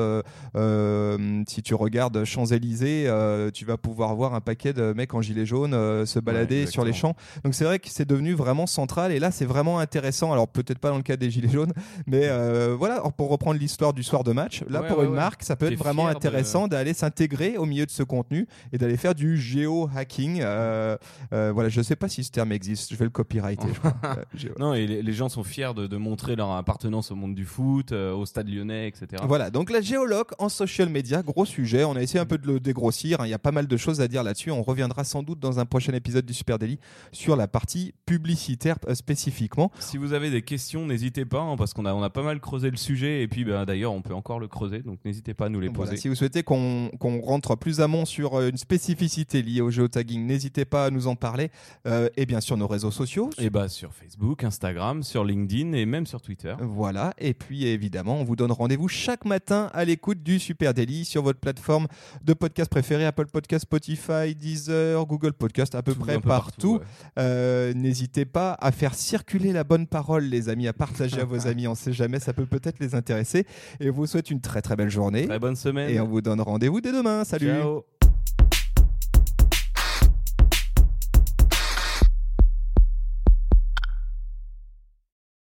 si 1.46 1.62
tu 1.62 1.74
regardes 1.74 2.24
Champs 2.24 2.46
Élysées, 2.46 3.10
tu 3.54 3.64
vas 3.64 3.76
pouvoir 3.76 4.14
voir 4.14 4.34
un 4.34 4.40
paquet 4.40 4.72
de 4.72 4.92
mecs 4.92 5.14
en 5.14 5.22
gilet 5.22 5.46
jaune 5.46 5.72
se 6.06 6.18
balader 6.18 6.66
sur 6.66 6.84
les 6.84 6.92
champs. 6.92 7.14
Donc 7.44 7.54
c'est 7.54 7.64
vrai 7.64 7.78
que 7.78 7.88
c'est 7.88 8.06
devenu 8.08 8.34
vraiment 8.34 8.66
central 8.66 9.12
et 9.12 9.18
là 9.18 9.30
c'est 9.30 9.44
vraiment 9.44 9.78
intéressant. 9.78 10.32
Alors 10.32 10.48
peut-être 10.48 10.78
pas 10.78 10.90
dans 10.90 10.96
le 10.96 11.02
cas 11.02 11.16
des 11.16 11.30
gilets 11.30 11.48
jaunes, 11.48 11.72
mais 12.06 12.28
voilà. 12.76 12.96
Alors, 12.98 13.12
pour 13.12 13.28
reprendre 13.30 13.60
l'histoire 13.60 13.92
du 13.92 14.02
soir 14.02 14.24
de 14.24 14.32
match, 14.32 14.64
là 14.68 14.80
Ouais, 14.82 14.88
pour 14.88 14.98
ouais, 14.98 15.04
une 15.06 15.12
marque, 15.14 15.42
ça 15.44 15.54
peut 15.56 15.70
être 15.70 15.78
vraiment 15.78 16.06
de- 16.06 16.10
intéressant 16.16 16.66
d'aller 16.68 16.94
s'intégrer 16.94 17.56
au 17.58 17.64
milieu 17.66 17.86
de 17.86 17.90
ce 17.90 18.02
contenu 18.02 18.46
et 18.72 18.78
d'aller 18.78 18.96
faire 18.96 19.14
du 19.14 19.36
géo-hacking. 19.36 20.40
Euh, 20.42 20.96
euh, 21.32 21.52
voilà, 21.54 21.68
je 21.68 21.80
sais 21.82 21.94
pas 21.96 22.08
si 22.08 22.24
ce 22.24 22.30
terme 22.30 22.50
existe. 22.52 22.90
Je 22.92 22.96
vais 22.96 23.04
le 23.04 23.10
copyrighter. 23.10 23.67
Je 23.72 23.78
crois. 23.78 23.94
Euh, 24.04 24.48
Non, 24.58 24.74
et 24.74 24.86
les, 24.86 25.02
les 25.02 25.12
gens 25.12 25.28
sont 25.28 25.42
fiers 25.44 25.72
de, 25.74 25.86
de 25.86 25.96
montrer 25.96 26.36
leur 26.36 26.50
appartenance 26.52 27.10
au 27.10 27.14
monde 27.16 27.34
du 27.34 27.44
foot, 27.44 27.92
euh, 27.92 28.12
au 28.12 28.26
stade 28.26 28.48
lyonnais, 28.48 28.88
etc. 28.88 29.22
Voilà, 29.26 29.50
donc 29.50 29.70
la 29.70 29.80
géologue 29.80 30.28
en 30.38 30.48
social 30.48 30.88
media, 30.88 31.22
gros 31.22 31.44
sujet. 31.44 31.84
On 31.84 31.96
a 31.96 32.02
essayé 32.02 32.20
un 32.20 32.26
peu 32.26 32.38
de 32.38 32.46
le 32.46 32.60
dégrossir. 32.60 33.20
hein. 33.20 33.26
Il 33.26 33.30
y 33.30 33.34
a 33.34 33.38
pas 33.38 33.52
mal 33.52 33.66
de 33.66 33.76
choses 33.76 34.00
à 34.00 34.08
dire 34.08 34.22
là-dessus. 34.22 34.50
On 34.50 34.62
reviendra 34.62 35.04
sans 35.04 35.22
doute 35.22 35.38
dans 35.40 35.58
un 35.60 35.66
prochain 35.66 35.92
épisode 35.92 36.24
du 36.26 36.32
Super 36.34 36.58
Daily 36.58 36.78
sur 37.12 37.36
la 37.36 37.48
partie 37.48 37.92
publicitaire 38.06 38.76
euh, 38.88 38.94
spécifiquement. 38.94 39.70
Si 39.78 39.96
vous 39.98 40.12
avez 40.12 40.30
des 40.30 40.42
questions, 40.42 40.86
n'hésitez 40.86 41.24
pas, 41.24 41.40
hein, 41.40 41.56
parce 41.56 41.74
qu'on 41.74 41.84
a, 41.86 41.92
on 41.94 42.02
a 42.02 42.10
pas 42.10 42.22
mal 42.22 42.40
creusé 42.40 42.70
le 42.70 42.76
sujet, 42.76 43.22
et 43.22 43.28
puis 43.28 43.44
bah, 43.44 43.64
d'ailleurs, 43.66 43.92
on 43.92 44.02
peut 44.02 44.14
encore 44.14 44.40
le 44.40 44.48
creuser, 44.48 44.80
donc 44.80 44.98
n'hésitez 45.04 45.34
pas 45.34 45.46
à 45.46 45.48
nous 45.48 45.60
les 45.60 45.68
Voilà, 45.68 45.90
poser. 45.92 46.00
si 46.00 46.08
vous 46.08 46.14
souhaitez 46.14 46.42
qu'on 46.42 46.90
qu'on 46.98 47.20
rentre 47.20 47.56
plus 47.56 47.80
amont 47.80 48.04
sur 48.04 48.40
une 48.40 48.56
spécificité 48.56 49.42
liée 49.42 49.60
au 49.60 49.70
géotagging, 49.70 50.26
n'hésitez 50.26 50.64
pas 50.64 50.86
à 50.86 50.90
nous 50.90 51.06
en 51.06 51.16
parler. 51.16 51.50
Euh, 51.86 52.08
et 52.16 52.26
bien 52.26 52.40
sûr, 52.40 52.56
nos 52.56 52.66
réseaux 52.66 52.90
sociaux. 52.90 53.30
Bah 53.50 53.68
sur 53.68 53.92
Facebook, 53.94 54.44
Instagram, 54.44 55.02
sur 55.02 55.24
LinkedIn 55.24 55.72
et 55.72 55.86
même 55.86 56.06
sur 56.06 56.20
Twitter. 56.20 56.54
Voilà, 56.60 57.12
et 57.18 57.34
puis 57.34 57.66
évidemment, 57.66 58.20
on 58.20 58.24
vous 58.24 58.36
donne 58.36 58.52
rendez-vous 58.52 58.88
chaque 58.88 59.24
matin 59.24 59.70
à 59.72 59.84
l'écoute 59.84 60.22
du 60.22 60.38
Super 60.38 60.74
Daily 60.74 61.04
sur 61.04 61.22
votre 61.22 61.38
plateforme 61.40 61.86
de 62.24 62.32
podcast 62.34 62.70
préférée, 62.70 63.06
Apple 63.06 63.26
Podcast, 63.26 63.62
Spotify, 63.64 64.34
Deezer, 64.34 65.04
Google 65.06 65.32
Podcast, 65.32 65.74
à 65.74 65.82
peu 65.82 65.94
Tout- 65.94 66.00
près 66.00 66.18
partout. 66.20 66.74
ouais. 66.78 66.84
Euh, 67.18 67.74
N'hésitez 67.74 68.24
pas 68.24 68.56
à 68.60 68.72
faire 68.72 68.94
circuler 68.94 69.52
la 69.52 69.64
bonne 69.64 69.86
parole, 69.86 70.24
les 70.24 70.48
amis, 70.48 70.68
à 70.68 70.72
partager 70.72 71.20
à 71.20 71.24
vos 71.24 71.46
amis, 71.46 71.66
on 71.68 71.74
sait 71.74 71.92
jamais, 71.92 72.18
ça 72.20 72.32
peut 72.32 72.46
peut-être 72.46 72.78
les 72.80 72.94
intéresser. 72.94 73.46
Et 73.80 73.90
on 73.90 73.92
vous 73.92 74.06
souhaite 74.06 74.30
une 74.30 74.40
très 74.40 74.62
très 74.62 74.76
belle 74.76 74.90
journée. 74.90 75.26
Très 75.26 75.38
bonne 75.38 75.56
semaine. 75.56 75.90
Et 75.90 76.00
on 76.00 76.06
vous 76.06 76.20
donne 76.20 76.40
rendez-vous 76.40 76.80
dès 76.80 76.92
demain. 76.92 77.24
Salut 77.24 77.46
Ciao. 77.48 77.97